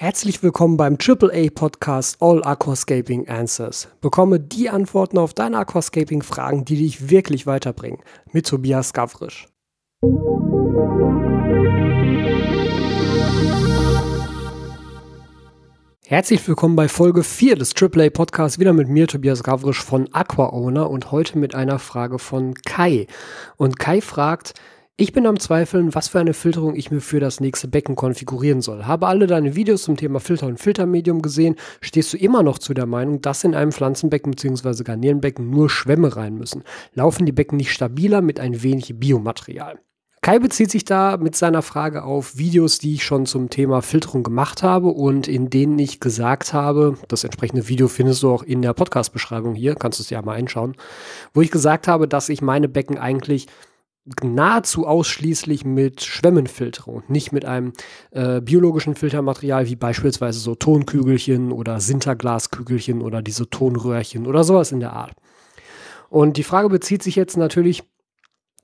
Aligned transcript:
Herzlich 0.00 0.42
willkommen 0.42 0.78
beim 0.78 0.96
AAA 0.96 1.50
Podcast 1.54 2.16
All 2.22 2.42
Aquascaping 2.42 3.28
Answers. 3.28 3.86
Bekomme 4.00 4.40
die 4.40 4.70
Antworten 4.70 5.18
auf 5.18 5.34
deine 5.34 5.58
Aquascaping 5.58 6.22
Fragen, 6.22 6.64
die 6.64 6.76
dich 6.76 7.10
wirklich 7.10 7.46
weiterbringen. 7.46 7.98
Mit 8.32 8.46
Tobias 8.46 8.94
Gavrisch. 8.94 9.46
Herzlich 16.06 16.48
willkommen 16.48 16.76
bei 16.76 16.88
Folge 16.88 17.22
4 17.22 17.56
des 17.56 17.74
AAA 17.76 18.08
Podcasts, 18.08 18.58
wieder 18.58 18.72
mit 18.72 18.88
mir, 18.88 19.06
Tobias 19.06 19.42
Gavrisch 19.42 19.84
von 19.84 20.08
Aqua 20.14 20.46
Owner 20.46 20.88
und 20.88 21.12
heute 21.12 21.36
mit 21.36 21.54
einer 21.54 21.78
Frage 21.78 22.18
von 22.18 22.54
Kai. 22.54 23.06
Und 23.58 23.78
Kai 23.78 24.00
fragt, 24.00 24.54
ich 25.00 25.14
bin 25.14 25.26
am 25.26 25.40
Zweifeln, 25.40 25.94
was 25.94 26.08
für 26.08 26.20
eine 26.20 26.34
Filterung 26.34 26.76
ich 26.76 26.90
mir 26.90 27.00
für 27.00 27.20
das 27.20 27.40
nächste 27.40 27.68
Becken 27.68 27.96
konfigurieren 27.96 28.60
soll. 28.60 28.84
Habe 28.84 29.06
alle 29.06 29.26
deine 29.26 29.56
Videos 29.56 29.84
zum 29.84 29.96
Thema 29.96 30.20
Filter 30.20 30.46
und 30.46 30.60
Filtermedium 30.60 31.22
gesehen. 31.22 31.56
Stehst 31.80 32.12
du 32.12 32.18
immer 32.18 32.42
noch 32.42 32.58
zu 32.58 32.74
der 32.74 32.84
Meinung, 32.84 33.22
dass 33.22 33.42
in 33.42 33.54
einem 33.54 33.72
Pflanzenbecken 33.72 34.32
bzw. 34.32 34.84
Garnierenbecken 34.84 35.48
nur 35.48 35.70
Schwämme 35.70 36.16
rein 36.16 36.34
müssen? 36.34 36.64
Laufen 36.92 37.24
die 37.24 37.32
Becken 37.32 37.56
nicht 37.56 37.72
stabiler 37.72 38.20
mit 38.20 38.40
ein 38.40 38.62
wenig 38.62 39.00
Biomaterial? 39.00 39.78
Kai 40.20 40.38
bezieht 40.38 40.70
sich 40.70 40.84
da 40.84 41.16
mit 41.16 41.34
seiner 41.34 41.62
Frage 41.62 42.04
auf 42.04 42.36
Videos, 42.36 42.78
die 42.78 42.92
ich 42.92 43.04
schon 43.04 43.24
zum 43.24 43.48
Thema 43.48 43.80
Filterung 43.80 44.22
gemacht 44.22 44.62
habe 44.62 44.88
und 44.88 45.28
in 45.28 45.48
denen 45.48 45.78
ich 45.78 46.00
gesagt 46.00 46.52
habe, 46.52 46.98
das 47.08 47.24
entsprechende 47.24 47.68
Video 47.68 47.88
findest 47.88 48.22
du 48.22 48.30
auch 48.30 48.42
in 48.42 48.60
der 48.60 48.74
Podcast-Beschreibung 48.74 49.54
hier, 49.54 49.76
kannst 49.76 49.98
du 49.98 50.02
es 50.02 50.10
ja 50.10 50.20
mal 50.20 50.34
einschauen, 50.36 50.76
wo 51.32 51.40
ich 51.40 51.50
gesagt 51.50 51.88
habe, 51.88 52.06
dass 52.06 52.28
ich 52.28 52.42
meine 52.42 52.68
Becken 52.68 52.98
eigentlich 52.98 53.46
nahezu 54.22 54.86
ausschließlich 54.86 55.64
mit 55.64 56.02
Schwämmen 56.02 56.48
und 56.86 57.10
nicht 57.10 57.32
mit 57.32 57.44
einem 57.44 57.72
äh, 58.10 58.40
biologischen 58.40 58.94
Filtermaterial 58.94 59.66
wie 59.66 59.76
beispielsweise 59.76 60.40
so 60.40 60.54
Tonkügelchen 60.54 61.52
oder 61.52 61.80
Sinterglaskügelchen 61.80 63.02
oder 63.02 63.22
diese 63.22 63.48
Tonröhrchen 63.48 64.26
oder 64.26 64.42
sowas 64.44 64.72
in 64.72 64.80
der 64.80 64.94
Art. 64.94 65.12
Und 66.08 66.36
die 66.36 66.42
Frage 66.42 66.68
bezieht 66.68 67.02
sich 67.02 67.14
jetzt 67.14 67.36
natürlich 67.36 67.84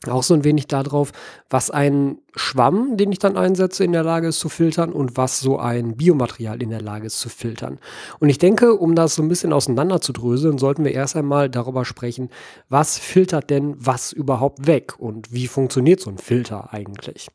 auch 0.06 0.22
so 0.22 0.34
ein 0.34 0.44
wenig 0.44 0.66
darauf, 0.66 1.12
was 1.50 1.70
ein 1.70 2.18
Schwamm, 2.34 2.96
den 2.96 3.12
ich 3.12 3.18
dann 3.18 3.36
einsetze, 3.36 3.82
in 3.82 3.92
der 3.92 4.02
Lage 4.02 4.28
ist 4.28 4.38
zu 4.38 4.48
filtern 4.48 4.92
und 4.92 5.16
was 5.16 5.40
so 5.40 5.58
ein 5.58 5.96
Biomaterial 5.96 6.62
in 6.62 6.70
der 6.70 6.82
Lage 6.82 7.06
ist 7.06 7.18
zu 7.18 7.28
filtern. 7.28 7.78
Und 8.20 8.28
ich 8.28 8.38
denke, 8.38 8.74
um 8.74 8.94
das 8.94 9.14
so 9.14 9.22
ein 9.22 9.28
bisschen 9.28 9.52
auseinander 9.52 10.00
zu 10.00 10.12
dröseln, 10.12 10.58
sollten 10.58 10.84
wir 10.84 10.92
erst 10.92 11.16
einmal 11.16 11.48
darüber 11.48 11.84
sprechen, 11.84 12.30
was 12.68 12.98
filtert 12.98 13.50
denn 13.50 13.74
was 13.78 14.12
überhaupt 14.12 14.66
weg 14.66 14.98
und 14.98 15.32
wie 15.32 15.48
funktioniert 15.48 16.00
so 16.00 16.10
ein 16.10 16.18
Filter 16.18 16.72
eigentlich. 16.72 17.28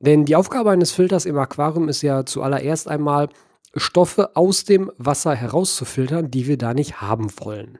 Denn 0.00 0.24
die 0.24 0.36
Aufgabe 0.36 0.70
eines 0.70 0.92
Filters 0.92 1.26
im 1.26 1.36
Aquarium 1.38 1.88
ist 1.88 2.02
ja 2.02 2.24
zuallererst 2.24 2.88
einmal, 2.88 3.28
Stoffe 3.74 4.34
aus 4.34 4.64
dem 4.64 4.90
Wasser 4.96 5.34
herauszufiltern, 5.34 6.30
die 6.30 6.46
wir 6.46 6.56
da 6.56 6.72
nicht 6.72 7.02
haben 7.02 7.28
wollen. 7.38 7.78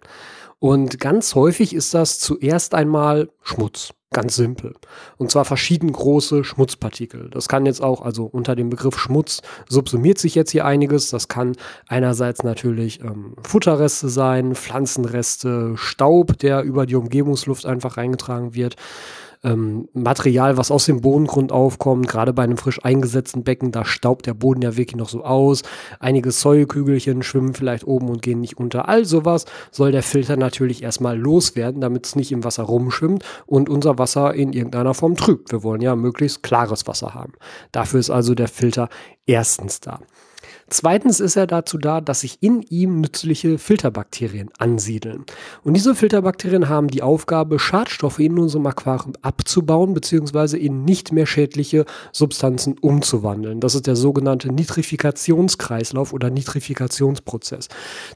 Und 0.61 0.99
ganz 0.99 1.35
häufig 1.35 1.75
ist 1.75 1.95
das 1.95 2.19
zuerst 2.19 2.75
einmal 2.75 3.31
Schmutz. 3.43 3.93
Ganz 4.11 4.37
simpel. 4.37 4.75
Und 5.19 5.31
zwar 5.31 5.45
verschieden 5.45 5.93
große 5.93 6.43
Schmutzpartikel. 6.43 7.29
Das 7.29 7.47
kann 7.47 7.67
jetzt 7.67 7.83
auch, 7.83 8.01
also 8.01 8.25
unter 8.25 8.57
dem 8.57 8.71
Begriff 8.71 8.99
Schmutz 8.99 9.43
subsumiert 9.69 10.17
sich 10.19 10.35
jetzt 10.35 10.51
hier 10.51 10.65
einiges. 10.65 11.11
Das 11.11 11.29
kann 11.29 11.57
einerseits 11.89 12.43
natürlich 12.43 13.01
ähm, 13.01 13.37
Futterreste 13.43 14.09
sein, 14.09 14.55
Pflanzenreste, 14.55 15.75
Staub, 15.77 16.39
der 16.39 16.63
über 16.63 16.87
die 16.87 16.95
Umgebungsluft 16.95 17.67
einfach 17.67 17.99
reingetragen 17.99 18.55
wird 18.55 18.77
ähm, 19.45 19.89
Material, 19.93 20.57
was 20.57 20.71
aus 20.71 20.87
dem 20.87 21.01
Bodengrund 21.01 21.53
aufkommt, 21.53 22.09
gerade 22.09 22.33
bei 22.33 22.43
einem 22.43 22.57
frisch 22.57 22.85
eingesetzten 22.85 23.45
Becken, 23.45 23.73
da 23.73 23.85
staubt 23.85 24.27
der 24.27 24.35
Boden 24.35 24.63
ja 24.63 24.77
wirklich 24.77 24.97
noch 24.97 25.09
so 25.09 25.25
aus. 25.25 25.63
Einige 26.01 26.31
Säulekügelchen 26.31 27.23
schwimmen 27.23 27.55
vielleicht 27.55 27.87
oben 27.87 28.09
und 28.09 28.23
gehen 28.23 28.41
nicht 28.41 28.59
unter. 28.59 28.89
All 28.89 29.05
sowas 29.05 29.45
soll 29.71 29.93
der 29.93 30.03
Filter 30.03 30.37
natürlich 30.37 30.83
erstmal 30.83 31.19
loswerden, 31.19 31.81
damit 31.81 32.07
es 32.07 32.17
nicht 32.17 32.33
im 32.33 32.45
Wasser 32.45 32.65
rumschwimmt 32.65 33.25
und 33.47 33.69
unser 33.69 33.99
Wasser 33.99 34.35
in 34.35 34.53
irgendeiner 34.53 34.95
Form 34.95 35.17
trübt. 35.17 35.53
Wir 35.53 35.63
wollen 35.63 35.81
ja 35.81 35.97
möglichst 35.97 36.43
klares 36.43 36.87
Wasser 36.87 37.15
haben. 37.15 37.33
Dafür 37.73 38.01
ist 38.01 38.11
also 38.11 38.35
der 38.35 38.49
Filter 38.49 38.89
erstens 39.27 39.81
da. 39.81 40.01
Zweitens 40.71 41.21
ist 41.21 41.37
er 41.37 41.47
dazu 41.47 41.79
da, 41.79 42.01
dass 42.01 42.21
sich 42.21 42.39
in 42.43 42.63
ihm 42.63 43.01
nützliche 43.01 43.59
Filterbakterien 43.59 44.51
ansiedeln. 44.59 45.25
Und 45.63 45.75
diese 45.75 45.95
Filterbakterien 45.95 46.69
haben 46.69 46.89
die 46.89 47.03
Aufgabe, 47.03 47.59
Schadstoffe 47.59 48.19
in 48.19 48.39
unserem 48.39 48.67
Aquarium 48.67 49.15
abzubauen 49.23 49.95
bzw. 49.95 50.59
in 50.59 50.85
nicht 50.85 51.13
mehr 51.13 51.27
schädliche 51.27 51.87
Substanzen 52.13 52.77
umzuwandeln. 52.79 53.61
Das 53.61 53.75
ist 53.75 53.87
der 53.87 53.97
sogenannte 53.97 54.53
Nitrifikationskreislauf 54.53 56.13
oder 56.13 56.31
Nitrifikationsprozess. 56.31 57.69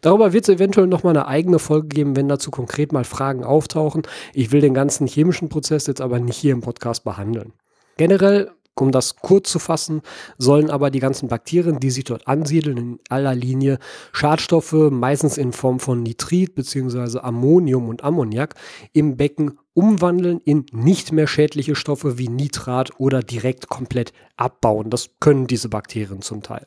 Darüber 0.03 0.33
wird 0.33 0.49
es 0.49 0.55
eventuell 0.55 0.87
nochmal 0.87 1.17
eine 1.17 1.27
eigene 1.27 1.59
Folge 1.59 1.89
geben, 1.89 2.17
wenn 2.17 2.29
dazu 2.29 2.51
konkret 2.51 2.93
mal 2.93 3.05
Fragen 3.05 3.45
auftauchen. 3.45 4.03
Ich 4.35 4.53
will 4.53 4.61
den 4.61 4.75
ganzen 4.75 5.07
chemischen 5.07 5.49
Prozess 5.49 5.87
jetzt 5.87 6.01
aber 6.01 6.21
nicht 6.21 6.37
hier 6.37 6.53
im 6.53 6.61
Podcast 6.61 7.05
behandeln. 7.05 7.53
Generell 7.97 8.51
um 8.81 8.91
das 8.91 9.17
kurz 9.17 9.51
zu 9.51 9.59
fassen, 9.59 10.03
sollen 10.39 10.71
aber 10.71 10.91
die 10.91 11.01
ganzen 11.01 11.29
Bakterien, 11.29 11.79
die 11.79 11.91
sich 11.91 12.05
dort 12.05 12.27
ansiedeln, 12.27 12.77
in 12.77 12.99
aller 13.09 13.35
Linie 13.35 13.79
Schadstoffe, 14.13 14.91
meistens 14.91 15.39
in 15.39 15.53
Form 15.53 15.79
von 15.79 16.03
Nitrit 16.03 16.55
bzw. 16.55 17.21
Ammonium 17.21 17.89
und 17.89 18.03
Ammoniak, 18.03 18.55
im 18.93 19.17
Becken 19.17 19.59
umwandeln 19.75 20.41
in 20.45 20.67
nicht 20.73 21.13
mehr 21.13 21.27
schädliche 21.27 21.75
Stoffe 21.75 22.19
wie 22.19 22.29
Nitrat 22.29 22.91
oder 22.99 23.23
direkt 23.23 23.69
komplett 23.69 24.13
abbauen. 24.37 24.91
Das 24.91 25.11
können 25.19 25.47
diese 25.47 25.69
Bakterien 25.71 26.21
zum 26.21 26.43
Teil. 26.43 26.67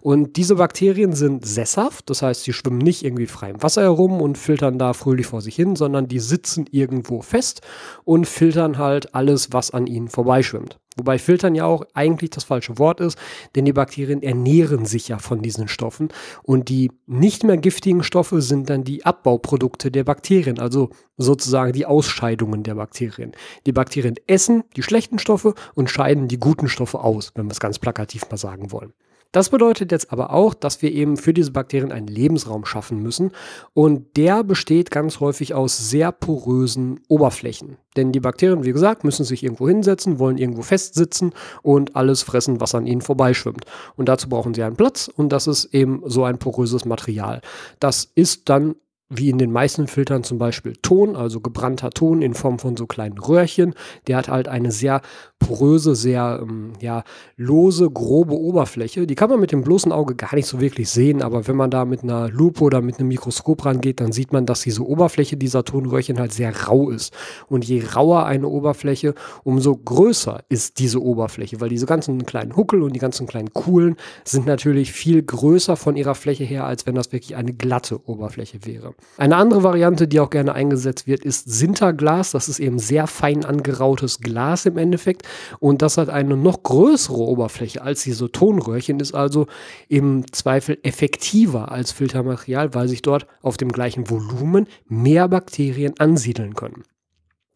Und 0.00 0.36
diese 0.36 0.56
Bakterien 0.56 1.12
sind 1.12 1.46
sesshaft, 1.46 2.10
das 2.10 2.22
heißt, 2.22 2.42
sie 2.42 2.52
schwimmen 2.52 2.78
nicht 2.78 3.04
irgendwie 3.04 3.26
frei 3.26 3.50
im 3.50 3.62
Wasser 3.62 3.82
herum 3.82 4.20
und 4.20 4.36
filtern 4.36 4.78
da 4.78 4.94
fröhlich 4.94 5.26
vor 5.26 5.42
sich 5.42 5.54
hin, 5.54 5.76
sondern 5.76 6.08
die 6.08 6.18
sitzen 6.18 6.66
irgendwo 6.72 7.22
fest 7.22 7.60
und 8.04 8.26
filtern 8.26 8.78
halt 8.78 9.14
alles, 9.14 9.52
was 9.52 9.70
an 9.70 9.86
ihnen 9.86 10.08
vorbeischwimmt. 10.08 10.78
Wobei 11.00 11.18
filtern 11.18 11.54
ja 11.54 11.64
auch 11.64 11.82
eigentlich 11.94 12.28
das 12.28 12.44
falsche 12.44 12.78
Wort 12.78 13.00
ist, 13.00 13.18
denn 13.54 13.64
die 13.64 13.72
Bakterien 13.72 14.22
ernähren 14.22 14.84
sich 14.84 15.08
ja 15.08 15.18
von 15.18 15.40
diesen 15.40 15.66
Stoffen 15.66 16.08
und 16.42 16.68
die 16.68 16.92
nicht 17.06 17.42
mehr 17.42 17.56
giftigen 17.56 18.02
Stoffe 18.02 18.42
sind 18.42 18.68
dann 18.68 18.84
die 18.84 19.06
Abbauprodukte 19.06 19.90
der 19.90 20.04
Bakterien, 20.04 20.58
also 20.58 20.90
sozusagen 21.16 21.72
die 21.72 21.86
Ausscheidungen 21.86 22.62
der 22.64 22.74
Bakterien. 22.74 23.32
Die 23.64 23.72
Bakterien 23.72 24.16
essen 24.26 24.64
die 24.76 24.82
schlechten 24.82 25.18
Stoffe 25.18 25.54
und 25.74 25.88
scheiden 25.88 26.28
die 26.28 26.38
guten 26.38 26.68
Stoffe 26.68 27.00
aus, 27.00 27.32
wenn 27.34 27.46
wir 27.46 27.52
es 27.52 27.60
ganz 27.60 27.78
plakativ 27.78 28.28
mal 28.30 28.36
sagen 28.36 28.72
wollen. 28.72 28.92
Das 29.32 29.50
bedeutet 29.50 29.92
jetzt 29.92 30.12
aber 30.12 30.32
auch, 30.32 30.54
dass 30.54 30.82
wir 30.82 30.90
eben 30.92 31.16
für 31.16 31.32
diese 31.32 31.52
Bakterien 31.52 31.92
einen 31.92 32.08
Lebensraum 32.08 32.64
schaffen 32.64 33.00
müssen 33.00 33.30
und 33.74 34.16
der 34.16 34.42
besteht 34.42 34.90
ganz 34.90 35.20
häufig 35.20 35.54
aus 35.54 35.78
sehr 35.90 36.10
porösen 36.10 37.00
Oberflächen. 37.08 37.76
Denn 37.96 38.10
die 38.10 38.20
Bakterien, 38.20 38.64
wie 38.64 38.72
gesagt, 38.72 39.04
müssen 39.04 39.24
sich 39.24 39.44
irgendwo 39.44 39.68
hinsetzen, 39.68 40.18
wollen 40.18 40.36
irgendwo 40.36 40.62
festsitzen 40.62 41.32
und 41.62 41.94
alles 41.94 42.22
fressen, 42.22 42.60
was 42.60 42.74
an 42.74 42.86
ihnen 42.86 43.02
vorbeischwimmt. 43.02 43.64
Und 43.96 44.08
dazu 44.08 44.28
brauchen 44.28 44.54
sie 44.54 44.64
einen 44.64 44.76
Platz 44.76 45.08
und 45.08 45.30
das 45.30 45.46
ist 45.46 45.66
eben 45.74 46.02
so 46.06 46.24
ein 46.24 46.38
poröses 46.38 46.84
Material. 46.84 47.40
Das 47.78 48.10
ist 48.14 48.48
dann 48.48 48.74
wie 49.10 49.28
in 49.28 49.38
den 49.38 49.50
meisten 49.50 49.88
Filtern 49.88 50.22
zum 50.22 50.38
Beispiel 50.38 50.74
Ton, 50.80 51.16
also 51.16 51.40
gebrannter 51.40 51.90
Ton 51.90 52.22
in 52.22 52.34
Form 52.34 52.60
von 52.60 52.76
so 52.76 52.86
kleinen 52.86 53.18
Röhrchen. 53.18 53.74
Der 54.06 54.16
hat 54.16 54.28
halt 54.28 54.46
eine 54.46 54.70
sehr 54.70 55.02
poröse, 55.40 55.96
sehr 55.96 56.38
ähm, 56.42 56.74
ja, 56.80 57.02
lose, 57.36 57.90
grobe 57.90 58.38
Oberfläche. 58.38 59.06
Die 59.08 59.14
kann 59.16 59.28
man 59.28 59.40
mit 59.40 59.50
dem 59.50 59.62
bloßen 59.62 59.90
Auge 59.90 60.14
gar 60.14 60.34
nicht 60.36 60.46
so 60.46 60.60
wirklich 60.60 60.90
sehen, 60.90 61.22
aber 61.22 61.48
wenn 61.48 61.56
man 61.56 61.70
da 61.70 61.84
mit 61.84 62.04
einer 62.04 62.28
Lupe 62.28 62.62
oder 62.62 62.80
mit 62.82 63.00
einem 63.00 63.08
Mikroskop 63.08 63.64
rangeht, 63.64 64.00
dann 64.00 64.12
sieht 64.12 64.32
man, 64.32 64.46
dass 64.46 64.60
diese 64.60 64.86
Oberfläche 64.86 65.36
dieser 65.36 65.64
Tonröhrchen 65.64 66.20
halt 66.20 66.32
sehr 66.32 66.54
rau 66.66 66.90
ist. 66.90 67.12
Und 67.48 67.64
je 67.64 67.82
rauer 67.82 68.26
eine 68.26 68.46
Oberfläche, 68.46 69.14
umso 69.42 69.76
größer 69.76 70.44
ist 70.48 70.78
diese 70.78 71.02
Oberfläche, 71.02 71.60
weil 71.60 71.68
diese 71.68 71.86
ganzen 71.86 72.24
kleinen 72.26 72.54
Huckel 72.54 72.82
und 72.82 72.94
die 72.94 73.00
ganzen 73.00 73.26
kleinen 73.26 73.52
Kuhlen 73.52 73.96
sind 74.24 74.46
natürlich 74.46 74.92
viel 74.92 75.20
größer 75.22 75.76
von 75.76 75.96
ihrer 75.96 76.14
Fläche 76.14 76.44
her, 76.44 76.64
als 76.66 76.86
wenn 76.86 76.94
das 76.94 77.12
wirklich 77.12 77.34
eine 77.34 77.54
glatte 77.54 78.06
Oberfläche 78.08 78.64
wäre. 78.64 78.94
Eine 79.16 79.36
andere 79.36 79.62
Variante, 79.62 80.08
die 80.08 80.20
auch 80.20 80.30
gerne 80.30 80.54
eingesetzt 80.54 81.06
wird, 81.06 81.24
ist 81.24 81.50
Sinterglas. 81.50 82.30
Das 82.30 82.48
ist 82.48 82.58
eben 82.58 82.78
sehr 82.78 83.06
fein 83.06 83.44
angerautes 83.44 84.20
Glas 84.20 84.66
im 84.66 84.78
Endeffekt. 84.78 85.22
Und 85.58 85.82
das 85.82 85.98
hat 85.98 86.08
eine 86.08 86.36
noch 86.36 86.62
größere 86.62 87.18
Oberfläche 87.18 87.82
als 87.82 88.02
diese 88.02 88.32
Tonröhrchen, 88.32 89.00
ist 89.00 89.14
also 89.14 89.46
im 89.88 90.24
Zweifel 90.32 90.78
effektiver 90.82 91.70
als 91.70 91.92
Filtermaterial, 91.92 92.74
weil 92.74 92.88
sich 92.88 93.02
dort 93.02 93.26
auf 93.42 93.56
dem 93.56 93.72
gleichen 93.72 94.08
Volumen 94.08 94.66
mehr 94.88 95.28
Bakterien 95.28 95.94
ansiedeln 95.98 96.54
können. 96.54 96.84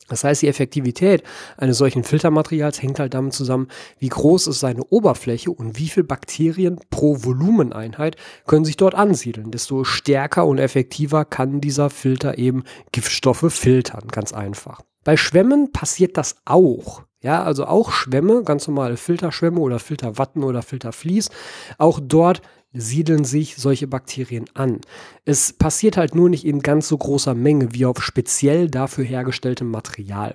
Das 0.08 0.24
heißt, 0.24 0.42
die 0.42 0.48
Effektivität 0.48 1.22
eines 1.56 1.78
solchen 1.78 2.04
Filtermaterials 2.04 2.82
hängt 2.82 2.98
halt 2.98 3.14
damit 3.14 3.32
zusammen, 3.32 3.68
wie 3.98 4.08
groß 4.08 4.48
ist 4.48 4.60
seine 4.60 4.84
Oberfläche 4.84 5.50
und 5.50 5.78
wie 5.78 5.88
viele 5.88 6.04
Bakterien 6.04 6.78
pro 6.90 7.24
Volumeneinheit 7.24 8.16
können 8.46 8.64
sich 8.64 8.76
dort 8.76 8.94
ansiedeln. 8.94 9.50
Desto 9.50 9.84
stärker 9.84 10.46
und 10.46 10.58
effektiver 10.58 11.24
kann 11.24 11.60
dieser 11.60 11.90
Filter 11.90 12.38
eben 12.38 12.64
Giftstoffe 12.92 13.46
filtern, 13.48 14.08
ganz 14.08 14.32
einfach. 14.32 14.82
Bei 15.04 15.16
Schwämmen 15.16 15.72
passiert 15.72 16.16
das 16.16 16.36
auch. 16.44 17.02
Ja, 17.20 17.42
also 17.42 17.64
auch 17.64 17.90
Schwämme, 17.90 18.42
ganz 18.42 18.68
normale 18.68 18.98
Filterschwämme 18.98 19.58
oder 19.58 19.78
Filterwatten 19.78 20.44
oder 20.44 20.60
Filtervlies, 20.60 21.30
auch 21.78 21.98
dort 22.02 22.42
siedeln 22.74 23.24
sich 23.24 23.56
solche 23.56 23.86
Bakterien 23.86 24.46
an. 24.54 24.80
Es 25.24 25.52
passiert 25.52 25.96
halt 25.96 26.14
nur 26.14 26.28
nicht 26.28 26.44
in 26.44 26.60
ganz 26.60 26.88
so 26.88 26.98
großer 26.98 27.34
Menge 27.34 27.72
wie 27.72 27.86
auf 27.86 28.02
speziell 28.02 28.68
dafür 28.68 29.04
hergestelltem 29.04 29.70
Material. 29.70 30.34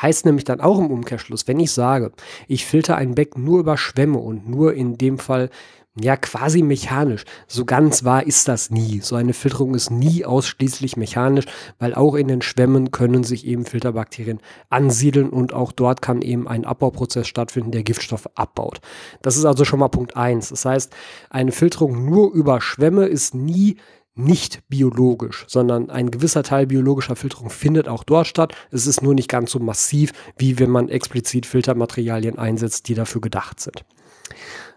Heißt 0.00 0.26
nämlich 0.26 0.44
dann 0.44 0.60
auch 0.60 0.78
im 0.78 0.90
Umkehrschluss, 0.90 1.46
wenn 1.46 1.60
ich 1.60 1.72
sage, 1.72 2.12
ich 2.46 2.64
filter 2.64 2.96
ein 2.96 3.14
Becken 3.14 3.44
nur 3.44 3.60
über 3.60 3.76
Schwämme 3.76 4.18
und 4.18 4.48
nur 4.48 4.74
in 4.74 4.96
dem 4.96 5.18
Fall 5.18 5.50
ja 5.98 6.16
quasi 6.16 6.62
mechanisch. 6.62 7.24
So 7.46 7.64
ganz 7.64 8.04
wahr 8.04 8.26
ist 8.26 8.48
das 8.48 8.70
nie. 8.70 9.00
So 9.00 9.16
eine 9.16 9.32
Filterung 9.32 9.74
ist 9.74 9.90
nie 9.90 10.24
ausschließlich 10.24 10.96
mechanisch, 10.96 11.46
weil 11.78 11.94
auch 11.94 12.14
in 12.14 12.28
den 12.28 12.42
Schwämmen 12.42 12.90
können 12.90 13.24
sich 13.24 13.46
eben 13.46 13.64
Filterbakterien 13.64 14.40
ansiedeln 14.70 15.30
und 15.30 15.52
auch 15.52 15.72
dort 15.72 16.02
kann 16.02 16.22
eben 16.22 16.48
ein 16.48 16.64
Abbauprozess 16.64 17.28
stattfinden, 17.28 17.72
der 17.72 17.82
Giftstoffe 17.82 18.28
abbaut. 18.34 18.80
Das 19.22 19.36
ist 19.36 19.44
also 19.44 19.64
schon 19.64 19.80
mal 19.80 19.88
Punkt 19.88 20.16
eins. 20.16 20.48
Das 20.50 20.64
heißt, 20.64 20.92
eine 21.30 21.52
Filterung 21.52 22.04
nur 22.04 22.32
über 22.32 22.60
Schwämme 22.60 23.06
ist 23.06 23.34
nie 23.34 23.76
nicht 24.18 24.68
biologisch, 24.68 25.44
sondern 25.48 25.90
ein 25.90 26.10
gewisser 26.10 26.42
Teil 26.42 26.66
biologischer 26.66 27.14
Filterung 27.14 27.50
findet 27.50 27.88
auch 27.88 28.02
dort 28.02 28.26
statt. 28.26 28.52
Es 28.70 28.86
ist 28.86 29.00
nur 29.00 29.14
nicht 29.14 29.30
ganz 29.30 29.52
so 29.52 29.60
massiv, 29.60 30.12
wie 30.36 30.58
wenn 30.58 30.70
man 30.70 30.88
explizit 30.88 31.46
Filtermaterialien 31.46 32.36
einsetzt, 32.36 32.88
die 32.88 32.94
dafür 32.94 33.20
gedacht 33.20 33.60
sind. 33.60 33.84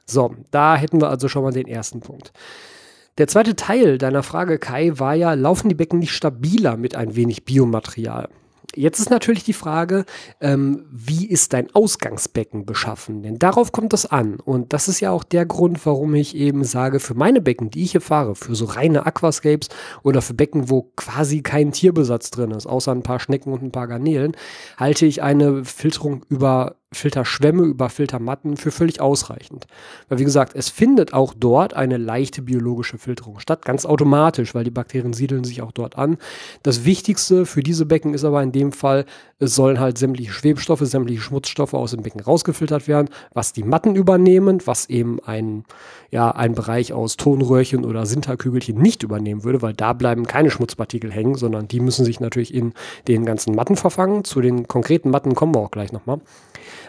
So, 0.06 0.36
da 0.52 0.76
hätten 0.76 1.02
wir 1.02 1.10
also 1.10 1.28
schon 1.28 1.44
mal 1.44 1.52
den 1.52 1.68
ersten 1.68 2.02
Punkt. 2.02 2.34
Der 3.18 3.28
zweite 3.28 3.56
Teil 3.56 3.98
deiner 3.98 4.24
Frage, 4.24 4.58
Kai, 4.58 4.94
war 4.96 5.14
ja, 5.16 5.34
laufen 5.34 5.70
die 5.70 5.76
Becken 5.76 6.00
nicht 6.00 6.14
stabiler 6.14 6.78
mit 6.78 6.96
ein 6.96 7.16
wenig 7.16 7.46
Biomaterial? 7.46 8.30
Jetzt 8.74 9.00
ist 9.00 9.10
natürlich 9.10 9.44
die 9.44 9.52
Frage, 9.52 10.06
ähm, 10.40 10.86
wie 10.90 11.28
ist 11.28 11.52
dein 11.52 11.76
Ausgangsbecken 11.76 12.66
beschaffen? 12.66 13.22
Denn 13.22 13.38
darauf 13.38 13.74
kommt 13.74 13.94
es 13.94 14.06
an. 14.06 14.40
Und 14.40 14.72
das 14.72 14.88
ist 14.88 15.02
ja 15.02 15.12
auch 15.12 15.26
der 15.26 15.46
Grund, 15.46 15.86
warum 15.86 16.16
ich 16.16 16.38
eben 16.38 16.64
sage, 16.64 17.02
für 17.02 17.14
meine 17.14 17.42
Becken, 17.42 17.70
die 17.70 17.84
ich 17.84 17.92
hier 17.92 18.02
fahre, 18.02 18.34
für 18.34 18.56
so 18.56 18.66
reine 18.66 19.06
Aquascapes 19.06 19.68
oder 20.04 20.22
für 20.22 20.34
Becken, 20.34 20.70
wo 20.70 20.84
quasi 20.96 21.42
kein 21.42 21.74
Tierbesatz 21.74 22.32
drin 22.32 22.52
ist, 22.52 22.66
außer 22.66 22.94
ein 22.94 23.04
paar 23.04 23.20
Schnecken 23.20 23.52
und 23.52 23.62
ein 23.62 23.74
paar 23.74 23.88
Garnelen, 23.88 24.38
halte 24.78 25.06
ich 25.06 25.22
eine 25.22 25.66
Filterung 25.66 26.26
über 26.30 26.78
Filterschwämme 26.94 27.64
über 27.64 27.90
Filtermatten 27.90 28.58
für 28.58 28.70
völlig 28.70 29.00
ausreichend. 29.00 29.66
Weil 30.10 30.20
wie 30.20 30.26
gesagt, 30.26 30.56
es 30.56 30.70
findet 30.70 31.14
auch 31.14 31.34
dort 31.34 31.74
eine 31.74 31.96
leichte 31.96 32.42
biologische 32.42 32.98
Filterung 32.98 33.40
statt, 33.40 33.64
ganz 33.64 33.86
automatisch, 33.86 34.54
weil 34.54 34.66
die 34.66 34.72
Bakterien 34.72 35.14
siedeln 35.14 35.46
sich 35.46 35.62
auch 35.62 35.72
dort 35.72 35.98
an. 35.98 36.18
Das 36.64 36.84
Wichtigste 36.84 37.46
für 37.46 37.64
diese 37.64 37.86
Becken 37.86 38.14
ist 38.14 38.26
aber 38.26 38.44
in 38.44 38.52
dem 38.52 38.74
Fall, 38.74 39.06
es 39.40 39.56
sollen 39.56 39.80
halt 39.80 39.98
sämtliche 39.98 40.34
Schwebstoffe, 40.34 40.82
sämtliche 40.82 41.22
Schmutzstoffe 41.22 41.74
aus 41.74 41.92
dem 41.92 42.04
Becken 42.04 42.20
rausgefiltert 42.20 42.90
werden, 42.90 43.08
was 43.34 43.54
die 43.54 43.64
Matten 43.64 43.96
übernehmen, 43.96 44.60
was 44.66 44.90
eben 44.90 45.20
ein, 45.26 45.64
ja, 46.10 46.30
ein 46.32 46.56
Bereich 46.56 46.92
aus 46.92 47.16
Tonröhrchen 47.16 47.86
oder 47.86 48.06
Sinterkügelchen 48.06 48.78
nicht 48.78 49.02
übernehmen 49.04 49.46
würde, 49.46 49.62
weil 49.62 49.74
da 49.74 49.94
bleiben 49.94 50.28
keine 50.28 50.52
Schmutzpartikel 50.52 51.10
hängen, 51.10 51.36
sondern 51.36 51.70
die 51.70 51.80
müssen 51.80 52.04
sich 52.04 52.20
natürlich 52.20 52.54
in 52.54 52.74
den 53.08 53.26
ganzen 53.26 53.56
Matten 53.56 53.78
verfangen. 53.78 54.26
Zu 54.26 54.42
den 54.42 54.68
konkreten 54.68 55.10
Matten 55.10 55.36
kommen 55.36 55.56
wir 55.56 55.60
auch 55.60 55.72
gleich 55.72 55.94
nochmal. 55.94 56.20